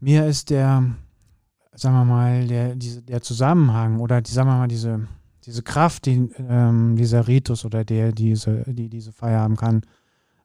[0.00, 0.84] mir ist der,
[1.74, 5.08] sagen wir mal, der, diese, der Zusammenhang oder die, sagen wir mal, diese,
[5.44, 9.82] diese Kraft, die ähm, dieser Ritus oder der diese, die diese Feier haben kann,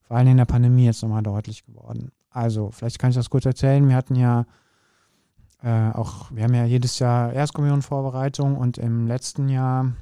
[0.02, 2.12] vor allem in der Pandemie jetzt nochmal deutlich geworden.
[2.30, 3.88] Also, vielleicht kann ich das kurz erzählen.
[3.88, 4.46] Wir hatten ja
[5.62, 9.94] äh, auch, wir haben ja jedes Jahr Erstkommunionvorbereitung und im letzten Jahr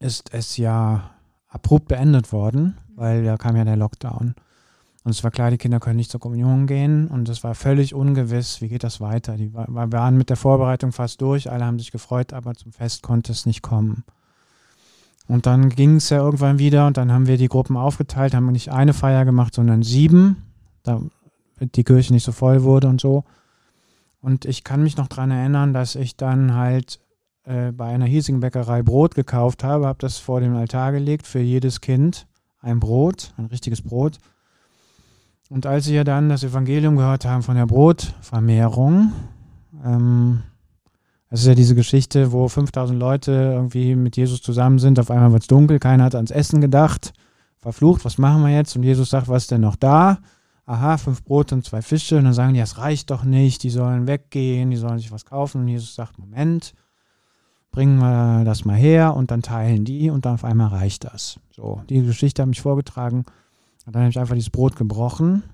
[0.00, 1.10] ist es ja
[1.48, 4.34] abrupt beendet worden, weil da kam ja der Lockdown.
[5.08, 7.94] Und es war klar, die Kinder können nicht zur Kommunion gehen und es war völlig
[7.94, 9.38] ungewiss, wie geht das weiter.
[9.38, 13.02] Die war, waren mit der Vorbereitung fast durch, alle haben sich gefreut, aber zum Fest
[13.02, 14.04] konnte es nicht kommen.
[15.26, 18.52] Und dann ging es ja irgendwann wieder und dann haben wir die Gruppen aufgeteilt, haben
[18.52, 20.42] nicht eine Feier gemacht, sondern sieben,
[20.82, 21.10] damit
[21.76, 23.24] die Kirche nicht so voll wurde und so.
[24.20, 27.00] Und ich kann mich noch daran erinnern, dass ich dann halt
[27.44, 31.40] äh, bei einer hiesigen Bäckerei Brot gekauft habe, habe das vor den Altar gelegt für
[31.40, 32.26] jedes Kind,
[32.60, 34.18] ein Brot, ein richtiges Brot
[35.48, 39.12] und als sie ja dann das Evangelium gehört haben von der Brotvermehrung,
[39.84, 40.42] ähm,
[41.30, 45.32] das ist ja diese Geschichte, wo 5000 Leute irgendwie mit Jesus zusammen sind, auf einmal
[45.32, 47.12] wird es dunkel, keiner hat ans Essen gedacht,
[47.58, 48.76] verflucht, was machen wir jetzt?
[48.76, 50.18] Und Jesus sagt, was ist denn noch da?
[50.64, 52.18] Aha, fünf Brote und zwei Fische.
[52.18, 55.24] Und dann sagen die, das reicht doch nicht, die sollen weggehen, die sollen sich was
[55.24, 55.62] kaufen.
[55.62, 56.74] Und Jesus sagt, Moment,
[57.70, 61.40] bringen wir das mal her und dann teilen die und dann auf einmal reicht das.
[61.50, 63.24] So, die Geschichte habe ich vorgetragen.
[63.88, 65.44] Und dann habe ich einfach dieses Brot gebrochen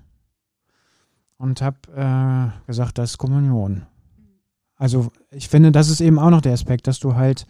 [1.37, 3.83] und habe äh, gesagt, das ist Kommunion.
[4.75, 7.47] Also ich finde, das ist eben auch noch der Aspekt, dass du halt,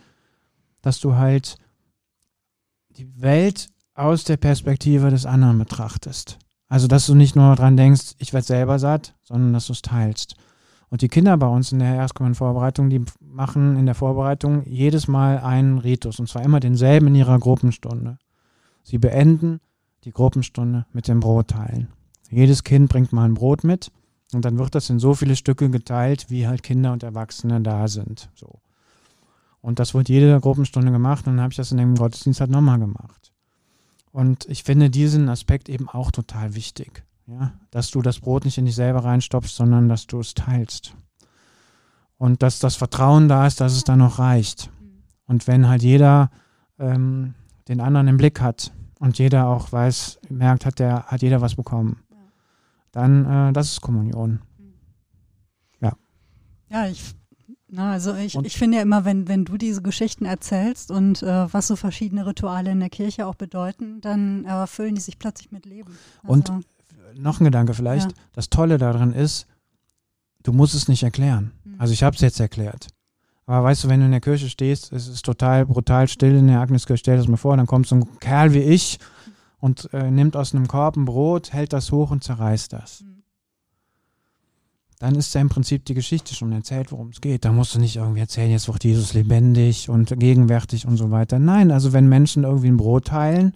[0.83, 1.57] dass du halt
[2.89, 6.37] die Welt aus der Perspektive des anderen betrachtest.
[6.67, 9.81] Also dass du nicht nur dran denkst, ich werde selber satt, sondern dass du es
[9.81, 10.35] teilst.
[10.89, 15.39] Und die Kinder bei uns in der Erstkommunionvorbereitung, die machen in der Vorbereitung jedes Mal
[15.39, 18.19] einen Ritus und zwar immer denselben in ihrer Gruppenstunde.
[18.83, 19.61] Sie beenden
[20.05, 21.89] die Gruppenstunde mit dem Brot teilen.
[22.29, 23.91] Jedes Kind bringt mal ein Brot mit
[24.33, 27.87] und dann wird das in so viele Stücke geteilt, wie halt Kinder und Erwachsene da
[27.87, 28.29] sind.
[28.35, 28.59] So.
[29.61, 32.51] Und das wird jede Gruppenstunde gemacht und dann habe ich das in dem Gottesdienst halt
[32.51, 33.33] nochmal gemacht.
[34.11, 37.03] Und ich finde diesen Aspekt eben auch total wichtig.
[37.27, 37.53] Ja?
[37.71, 40.95] Dass du das Brot nicht in dich selber reinstopfst, sondern dass du es teilst.
[42.17, 44.69] Und dass das Vertrauen da ist, dass es dann noch reicht.
[45.27, 46.29] Und wenn halt jeder
[46.79, 47.33] ähm,
[47.67, 51.55] den anderen im Blick hat und jeder auch weiß, merkt, hat der, hat jeder was
[51.55, 52.03] bekommen.
[52.91, 54.41] Dann, äh, das ist Kommunion.
[55.81, 55.93] Ja.
[56.69, 57.13] Ja, ich,
[57.67, 61.53] na, also ich, ich finde ja immer, wenn, wenn du diese Geschichten erzählst und äh,
[61.53, 65.65] was so verschiedene Rituale in der Kirche auch bedeuten, dann erfüllen die sich plötzlich mit
[65.65, 65.97] Leben.
[66.23, 66.65] Also, und
[67.17, 68.17] noch ein Gedanke vielleicht, ja.
[68.33, 69.47] das Tolle daran ist,
[70.43, 71.51] du musst es nicht erklären.
[71.63, 71.75] Mhm.
[71.79, 72.87] Also ich habe es jetzt erklärt.
[73.45, 76.47] Aber weißt du, wenn du in der Kirche stehst, es ist total brutal still in
[76.47, 78.97] der Agneskirche, stell das mir vor, dann kommt so ein Kerl wie ich
[79.59, 83.01] und äh, nimmt aus einem Korb ein Brot, hält das hoch und zerreißt das.
[83.01, 83.23] Mhm.
[84.99, 87.45] Dann ist ja im Prinzip die Geschichte schon erzählt, worum es geht.
[87.45, 91.37] Da musst du nicht irgendwie erzählen, jetzt wird Jesus lebendig und gegenwärtig und so weiter.
[91.37, 93.53] Nein, also wenn Menschen irgendwie ein Brot teilen,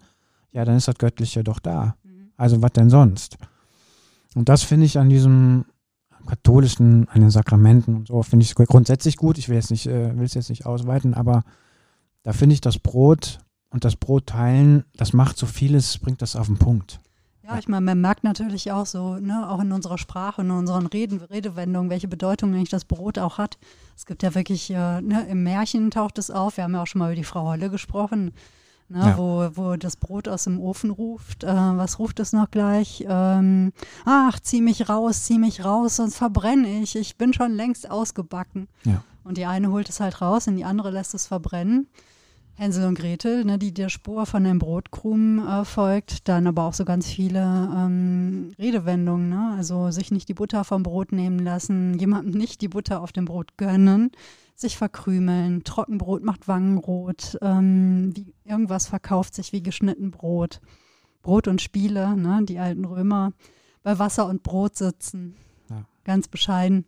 [0.51, 1.95] ja, dann ist das Göttliche doch da.
[2.03, 2.31] Mhm.
[2.37, 3.37] Also was denn sonst?
[4.35, 5.65] Und das finde ich an diesem
[6.25, 9.37] katholischen, an den Sakramenten und so, finde ich grundsätzlich gut.
[9.37, 11.43] Ich will es nicht, äh, es jetzt nicht ausweiten, aber
[12.23, 13.39] da finde ich das Brot
[13.69, 16.99] und das Brot teilen, das macht so vieles, bringt das auf den Punkt.
[17.49, 20.85] Ja, ich meine, man merkt natürlich auch so, ne, auch in unserer Sprache, in unseren
[20.85, 23.57] Reden, Redewendungen, welche Bedeutung eigentlich das Brot auch hat.
[23.97, 26.87] Es gibt ja wirklich, äh, ne, im Märchen taucht es auf, wir haben ja auch
[26.87, 28.33] schon mal über die Frau Holle gesprochen,
[28.89, 29.17] ne, ja.
[29.17, 31.43] wo, wo das Brot aus dem Ofen ruft.
[31.43, 33.05] Äh, was ruft es noch gleich?
[33.07, 33.71] Ähm,
[34.05, 36.95] ach, zieh mich raus, zieh mich raus, sonst verbrenne ich.
[36.95, 38.67] Ich bin schon längst ausgebacken.
[38.83, 39.03] Ja.
[39.23, 41.87] Und die eine holt es halt raus und die andere lässt es verbrennen.
[42.59, 46.73] Hänsel und Gretel, ne, die der Spur von dem Brotkrumen äh, folgt, dann aber auch
[46.73, 49.53] so ganz viele ähm, Redewendungen, ne?
[49.55, 53.23] also sich nicht die Butter vom Brot nehmen lassen, jemandem nicht die Butter auf dem
[53.23, 54.11] Brot gönnen,
[54.61, 60.61] sich verkrümeln, Trockenbrot macht Wangenrot, ähm, wie, irgendwas verkauft sich wie geschnitten Brot.
[61.21, 63.33] Brot und Spiele, ne, die alten Römer,
[63.83, 65.35] bei Wasser und Brot sitzen,
[65.69, 65.85] ja.
[66.03, 66.85] ganz bescheiden.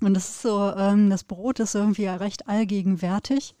[0.00, 3.54] Und das ist so, ähm, das Brot ist irgendwie recht allgegenwärtig.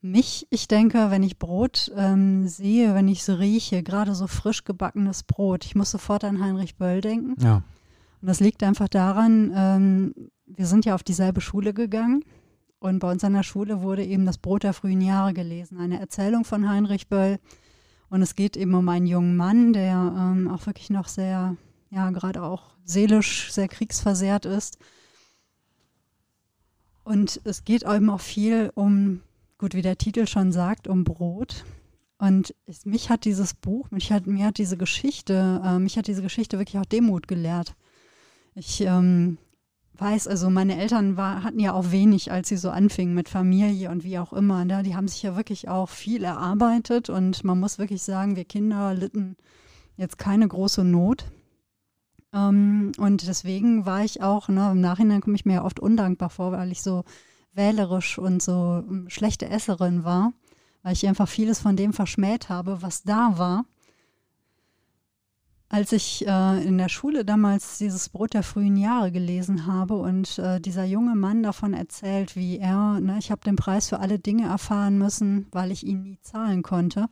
[0.00, 4.64] Mich, ich denke, wenn ich Brot ähm, sehe, wenn ich so rieche, gerade so frisch
[4.64, 7.34] gebackenes Brot, ich muss sofort an Heinrich Böll denken.
[7.42, 7.56] Ja.
[8.22, 10.14] Und das liegt einfach daran, ähm,
[10.46, 12.24] wir sind ja auf dieselbe Schule gegangen
[12.80, 16.00] und bei uns an der Schule wurde eben das Brot der frühen Jahre gelesen, eine
[16.00, 17.38] Erzählung von Heinrich Böll.
[18.08, 21.56] Und es geht eben um einen jungen Mann, der ähm, auch wirklich noch sehr,
[21.90, 24.78] ja, gerade auch seelisch sehr kriegsversehrt ist.
[27.04, 29.20] Und es geht eben auch viel um,
[29.58, 31.64] gut, wie der Titel schon sagt, um Brot.
[32.18, 36.06] Und es, mich hat dieses Buch, mich hat, mir hat diese Geschichte, äh, mich hat
[36.06, 37.74] diese Geschichte wirklich auch Demut gelehrt.
[38.54, 39.38] Ich ähm,
[40.00, 43.90] weiß, also meine Eltern war, hatten ja auch wenig, als sie so anfingen mit Familie
[43.90, 44.64] und wie auch immer.
[44.64, 44.82] Ne?
[44.82, 48.94] Die haben sich ja wirklich auch viel erarbeitet und man muss wirklich sagen, wir Kinder
[48.94, 49.36] litten
[49.96, 51.26] jetzt keine große Not.
[52.32, 56.30] Ähm, und deswegen war ich auch, ne, im Nachhinein komme ich mir ja oft undankbar
[56.30, 57.04] vor, weil ich so
[57.52, 60.32] wählerisch und so ähm, schlechte Esserin war,
[60.82, 63.64] weil ich einfach vieles von dem verschmäht habe, was da war.
[65.72, 70.36] Als ich äh, in der Schule damals dieses Brot der frühen Jahre gelesen habe und
[70.40, 74.18] äh, dieser junge Mann davon erzählt, wie er, ne, ich habe den Preis für alle
[74.18, 77.06] Dinge erfahren müssen, weil ich ihn nie zahlen konnte.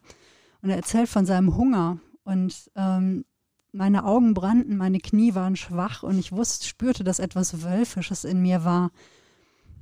[0.60, 3.24] Und er erzählt von seinem Hunger und ähm,
[3.70, 8.42] meine Augen brannten, meine Knie waren schwach und ich wusste, spürte, dass etwas Wölfisches in
[8.42, 8.90] mir war.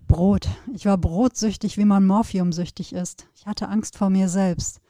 [0.07, 0.49] Brot.
[0.75, 3.27] Ich war brotsüchtig, wie man morphiumsüchtig ist.
[3.35, 4.83] Ich hatte Angst vor mir selbst.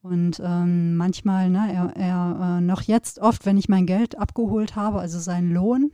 [0.00, 4.76] Und ähm, manchmal, ne, er, er äh, noch jetzt oft, wenn ich mein Geld abgeholt
[4.76, 5.92] habe, also seinen Lohn,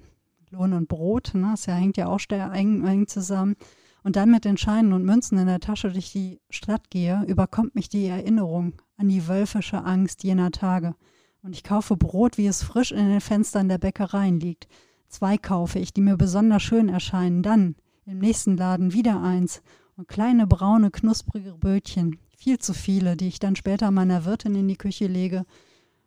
[0.50, 3.56] Lohn und Brot, ne, das ja, hängt ja auch eng, eng zusammen,
[4.02, 7.74] und dann mit den Scheinen und Münzen in der Tasche durch die Stadt gehe, überkommt
[7.74, 10.94] mich die Erinnerung an die wölfische Angst jener Tage.
[11.42, 14.68] Und ich kaufe Brot, wie es frisch in den Fenstern der Bäckereien liegt.
[15.08, 19.62] Zwei kaufe ich, die mir besonders schön erscheinen, dann im nächsten Laden wieder eins
[19.96, 24.68] und kleine braune, knusprige Brötchen, viel zu viele, die ich dann später meiner Wirtin in
[24.68, 25.46] die Küche lege,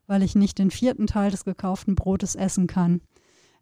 [0.05, 3.01] weil ich nicht den vierten Teil des gekauften Brotes essen kann.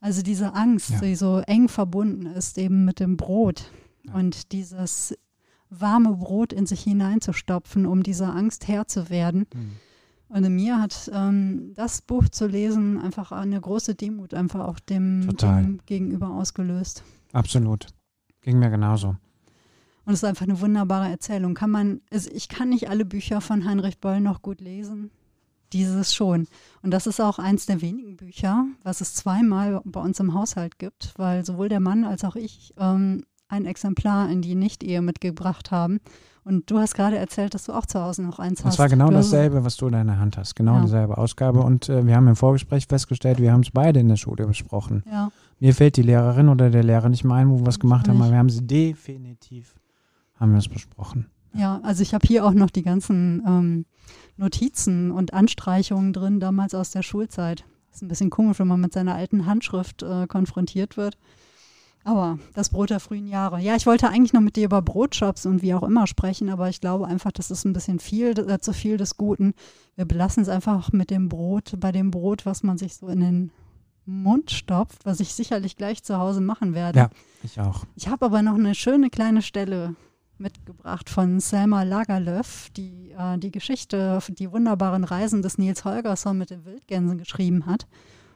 [0.01, 0.99] Also diese Angst, ja.
[0.99, 3.71] die so eng verbunden ist eben mit dem Brot
[4.03, 4.13] ja.
[4.13, 5.17] und dieses
[5.69, 9.47] warme Brot in sich hineinzustopfen, um dieser Angst Herr zu werden.
[9.53, 9.71] Mhm.
[10.27, 15.35] Und mir hat ähm, das Buch zu lesen einfach eine große Demut einfach auch dem,
[15.37, 17.03] dem Gegenüber ausgelöst.
[17.31, 17.87] Absolut.
[18.41, 19.15] Ging mir genauso.
[20.05, 21.55] Und es ist einfach eine wunderbare Erzählung.
[21.55, 25.11] Kann man, also ich kann nicht alle Bücher von Heinrich Böll noch gut lesen.
[25.73, 26.47] Dieses schon.
[26.83, 30.77] Und das ist auch eins der wenigen Bücher, was es zweimal bei uns im Haushalt
[30.77, 35.71] gibt, weil sowohl der Mann als auch ich ähm, ein Exemplar in die Nicht-Ehe mitgebracht
[35.71, 35.99] haben.
[36.43, 38.73] Und du hast gerade erzählt, dass du auch zu Hause noch eins hast.
[38.73, 40.55] Das war genau dasselbe, was du in deiner Hand hast.
[40.55, 40.81] Genau ja.
[40.83, 41.61] dieselbe Ausgabe.
[41.61, 45.03] Und äh, wir haben im Vorgespräch festgestellt, wir haben es beide in der Schule besprochen.
[45.11, 45.31] Ja.
[45.59, 48.21] Mir fällt die Lehrerin oder der Lehrer nicht mehr ein, wo wir was gemacht haben,
[48.21, 49.73] aber wir haben sie definitiv
[50.35, 51.27] haben wir es besprochen.
[51.53, 53.85] Ja, also ich habe hier auch noch die ganzen ähm,
[54.37, 57.63] Notizen und Anstreichungen drin, damals aus der Schulzeit.
[57.93, 61.17] Ist ein bisschen komisch, wenn man mit seiner alten Handschrift äh, konfrontiert wird.
[62.03, 63.59] Aber das Brot der frühen Jahre.
[63.59, 66.69] Ja, ich wollte eigentlich noch mit dir über Brotshops und wie auch immer sprechen, aber
[66.69, 69.53] ich glaube einfach, das ist ein bisschen viel, äh, zu viel des Guten.
[69.95, 73.21] Wir belassen es einfach mit dem Brot, bei dem Brot, was man sich so in
[73.21, 73.51] den
[74.05, 76.99] Mund stopft, was ich sicherlich gleich zu Hause machen werde.
[76.99, 77.09] Ja,
[77.43, 77.85] ich auch.
[77.95, 79.95] Ich habe aber noch eine schöne kleine Stelle
[80.37, 86.49] mitgebracht von Selma Lagerlöf, die äh, die Geschichte, die wunderbaren Reisen des Nils Holgersson mit
[86.49, 87.87] den Wildgänsen geschrieben hat.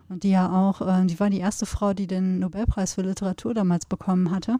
[0.07, 3.53] Und die ja auch, äh, die war die erste Frau, die den Nobelpreis für Literatur
[3.53, 4.57] damals bekommen hatte.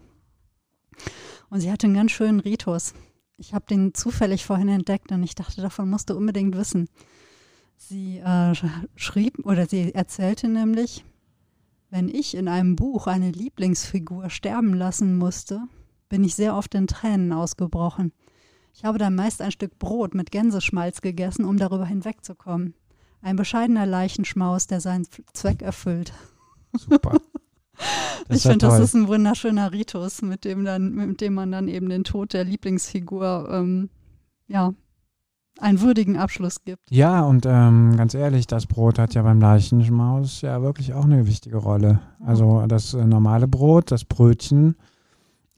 [1.50, 2.94] Und sie hatte einen ganz schönen Ritus.
[3.38, 6.90] Ich habe den zufällig vorhin entdeckt und ich dachte, davon musst du unbedingt wissen.
[7.78, 8.54] Sie äh,
[8.96, 11.06] schrieb oder sie erzählte nämlich,
[11.90, 15.62] wenn ich in einem Buch eine Lieblingsfigur sterben lassen musste,
[16.10, 18.12] bin ich sehr oft in Tränen ausgebrochen.
[18.74, 22.74] Ich habe dann meist ein Stück Brot mit Gänseschmalz gegessen, um darüber hinwegzukommen.
[23.22, 26.14] Ein bescheidener Leichenschmaus, der seinen Zweck erfüllt.
[26.74, 27.18] Super.
[28.30, 31.89] ich finde, das ist ein wunderschöner Ritus, mit dem, dann, mit dem man dann eben
[31.89, 33.89] den Tod der Lieblingsfigur ähm,
[34.47, 34.74] ja,
[35.60, 36.89] einen würdigen Abschluss gibt.
[36.89, 41.28] Ja, und ähm, ganz ehrlich, das Brot hat ja beim Leichenschmaus ja wirklich auch eine
[41.28, 41.99] wichtige Rolle.
[42.24, 44.76] Also das äh, normale Brot, das Brötchen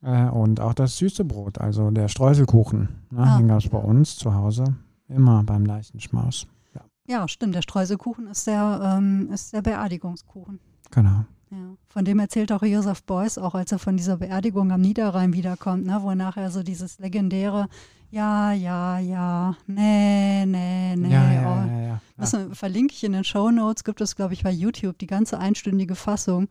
[0.04, 3.72] äh, und auch das süße Brot, also der Streuselkuchen, ne, ah, den gab es ja.
[3.72, 4.76] bei uns zu Hause
[5.08, 6.48] immer beim Leichenschmaus.
[6.74, 7.56] Ja, ja stimmt.
[7.56, 10.60] Der Streuselkuchen ist der, ähm, ist der Beerdigungskuchen.
[10.90, 11.26] Genau.
[11.52, 15.34] Ja, von dem erzählt auch Josef Beuys, auch als er von dieser Beerdigung am Niederrhein
[15.34, 17.68] wiederkommt, ne, wo er nachher so dieses legendäre
[18.10, 21.12] Ja, ja, ja, nee, nee, nee.
[21.12, 21.68] Ja, ja, oh.
[21.68, 24.98] ja, ja, Das verlinke ich in den Show Notes, gibt es, glaube ich, bei YouTube
[24.98, 26.48] die ganze einstündige Fassung,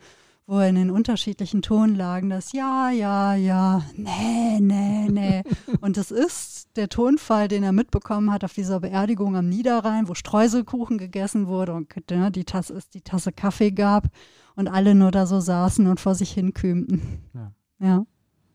[0.50, 5.42] wo er in den unterschiedlichen Tonlagen das Ja, ja, ja, nee, nee, nee.
[5.80, 10.14] Und das ist der Tonfall, den er mitbekommen hat auf dieser Beerdigung am Niederrhein, wo
[10.14, 14.08] Streuselkuchen gegessen wurde und ne, die Tasse, es die Tasse Kaffee gab
[14.56, 17.00] und alle nur da so saßen und vor sich hin kümmten.
[17.32, 17.52] Ja.
[17.78, 18.06] ja,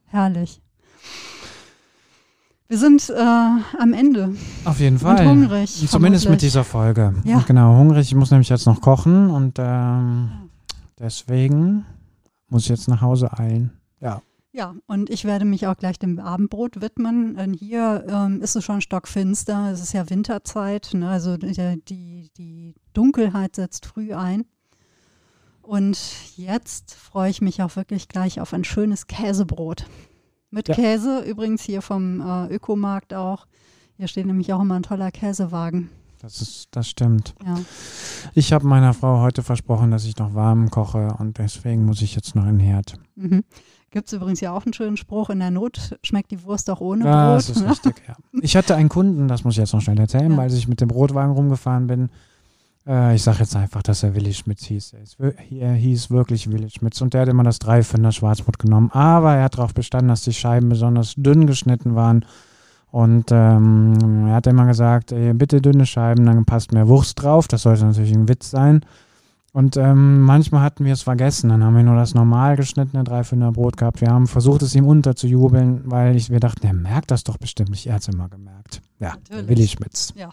[0.08, 0.62] herrlich.
[2.68, 4.36] Wir sind äh, am Ende.
[4.66, 5.26] Auf jeden Fall.
[5.26, 5.88] Und hungrig.
[5.88, 7.14] Zumindest mit dieser Folge.
[7.24, 7.40] Ja.
[7.48, 8.08] genau, hungrig.
[8.08, 10.45] Ich muss nämlich jetzt noch kochen und ähm,
[11.06, 11.86] Deswegen
[12.48, 13.80] muss ich jetzt nach Hause eilen.
[14.02, 14.24] Ja.
[14.52, 17.36] Ja, und ich werde mich auch gleich dem Abendbrot widmen.
[17.36, 19.70] Und hier ähm, ist es schon stockfinster.
[19.72, 20.96] Es ist ja Winterzeit.
[20.96, 21.08] Ne?
[21.08, 24.46] Also die, die, die Dunkelheit setzt früh ein.
[25.62, 26.00] Und
[26.38, 29.86] jetzt freue ich mich auch wirklich gleich auf ein schönes Käsebrot.
[30.50, 30.74] Mit ja.
[30.74, 33.46] Käse, übrigens hier vom äh, Ökomarkt auch.
[33.98, 35.92] Hier steht nämlich auch immer ein toller Käsewagen.
[36.26, 37.36] Das, ist, das stimmt.
[37.46, 37.60] Ja.
[38.34, 42.16] Ich habe meiner Frau heute versprochen, dass ich noch warm koche und deswegen muss ich
[42.16, 42.96] jetzt noch in den Herd.
[43.16, 43.44] Mhm.
[43.92, 46.82] Gibt es übrigens ja auch einen schönen Spruch, in der Not schmeckt die Wurst auch
[46.82, 47.38] ohne ja, Brot.
[47.38, 48.16] Das ist richtig, ja.
[48.42, 50.38] Ich hatte einen Kunden, das muss ich jetzt noch schnell erzählen, ja.
[50.38, 52.10] weil ich mit dem Brotwagen rumgefahren bin.
[52.88, 54.96] Äh, ich sage jetzt einfach, dass er Willi Schmitz hieß.
[55.52, 58.90] Er hieß wirklich Willi Schmitz und der hat immer das Dreifender Schwarzbrot genommen.
[58.94, 62.26] Aber er hat darauf bestanden, dass die Scheiben besonders dünn geschnitten waren
[62.96, 67.46] und ähm, er hat immer gesagt, ey, bitte dünne Scheiben, dann passt mehr Wurst drauf.
[67.50, 68.86] Das sollte natürlich ein Witz sein.
[69.52, 71.50] Und ähm, manchmal hatten wir es vergessen.
[71.50, 74.00] Dann haben wir nur das normal geschnittene Dreiviertel Brot gehabt.
[74.00, 77.72] Wir haben versucht, es ihm unterzujubeln, weil ich, wir dachten, er merkt das doch bestimmt
[77.72, 77.86] nicht.
[77.86, 78.82] Er hat es immer gemerkt.
[79.02, 79.50] Ja, Natürlich.
[79.50, 80.14] Willi Schmitz.
[80.16, 80.30] Ja.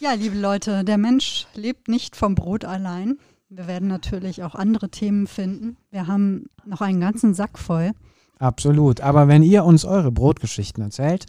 [0.00, 3.18] ja, liebe Leute, der Mensch lebt nicht vom Brot allein.
[3.50, 5.76] Wir werden natürlich auch andere Themen finden.
[5.90, 7.92] Wir haben noch einen ganzen Sack voll.
[8.38, 9.00] Absolut.
[9.00, 11.26] Aber wenn ihr uns eure Brotgeschichten erzählt,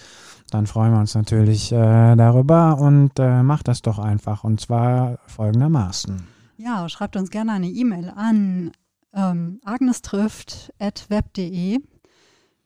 [0.52, 4.44] dann freuen wir uns natürlich äh, darüber und äh, macht das doch einfach.
[4.44, 6.28] Und zwar folgendermaßen.
[6.58, 8.72] Ja, schreibt uns gerne eine E-Mail an
[9.14, 11.80] ähm, agnestrifft.web.de.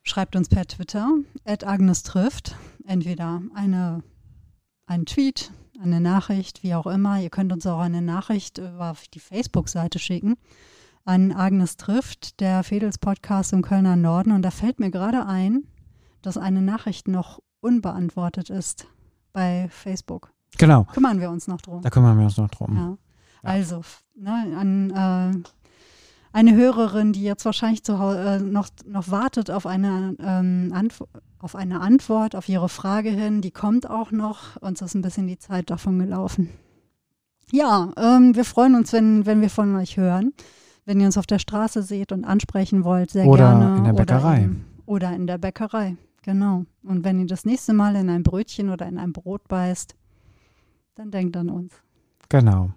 [0.06, 1.08] Schreibt uns per Twitter,
[1.46, 2.58] at agnestrifft.
[2.86, 4.04] Entweder eine,
[4.86, 7.22] einen Tweet, eine Nachricht, wie auch immer.
[7.22, 10.36] Ihr könnt uns auch eine Nachricht über die Facebook-Seite schicken
[11.06, 14.32] an Agnes trifft, der Fedels Podcast im Kölner Norden.
[14.32, 15.64] Und da fällt mir gerade ein,
[16.22, 18.88] dass eine Nachricht noch unbeantwortet ist
[19.34, 20.32] bei Facebook.
[20.58, 20.86] Genau.
[20.86, 21.82] Kümmern wir uns noch drum.
[21.82, 22.76] Da kümmern wir uns noch drum.
[22.76, 22.98] Ja.
[23.42, 23.82] Also,
[24.16, 25.50] ne, an äh,
[26.32, 30.72] eine Hörerin, die jetzt wahrscheinlich zu Hause äh, noch, noch wartet auf eine, ähm,
[31.40, 34.56] auf eine Antwort auf ihre Frage hin, die kommt auch noch.
[34.62, 36.50] Uns ist ein bisschen die Zeit davon gelaufen.
[37.52, 40.34] Ja, ähm, wir freuen uns, wenn, wenn wir von euch hören
[40.86, 43.78] wenn ihr uns auf der Straße seht und ansprechen wollt, sehr oder gerne.
[43.78, 44.38] In der Bäckerei.
[44.38, 46.66] Oder in, oder in der Bäckerei, genau.
[46.84, 49.96] Und wenn ihr das nächste Mal in ein Brötchen oder in ein Brot beißt,
[50.96, 51.74] dann denkt an uns.
[52.30, 52.72] Genau.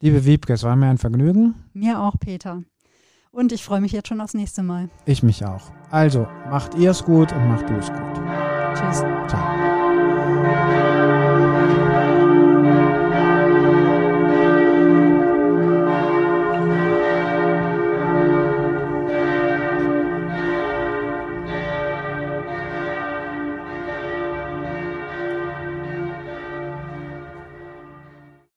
[0.00, 1.54] Liebe Wiebke, es war mir ein Vergnügen.
[1.72, 2.62] Mir auch, Peter.
[3.30, 4.88] Und ich freue mich jetzt schon aufs nächste Mal.
[5.06, 5.72] Ich mich auch.
[5.90, 8.14] Also, macht ihr es gut und macht du es gut.
[8.74, 8.98] Tschüss.
[9.28, 9.73] Ciao.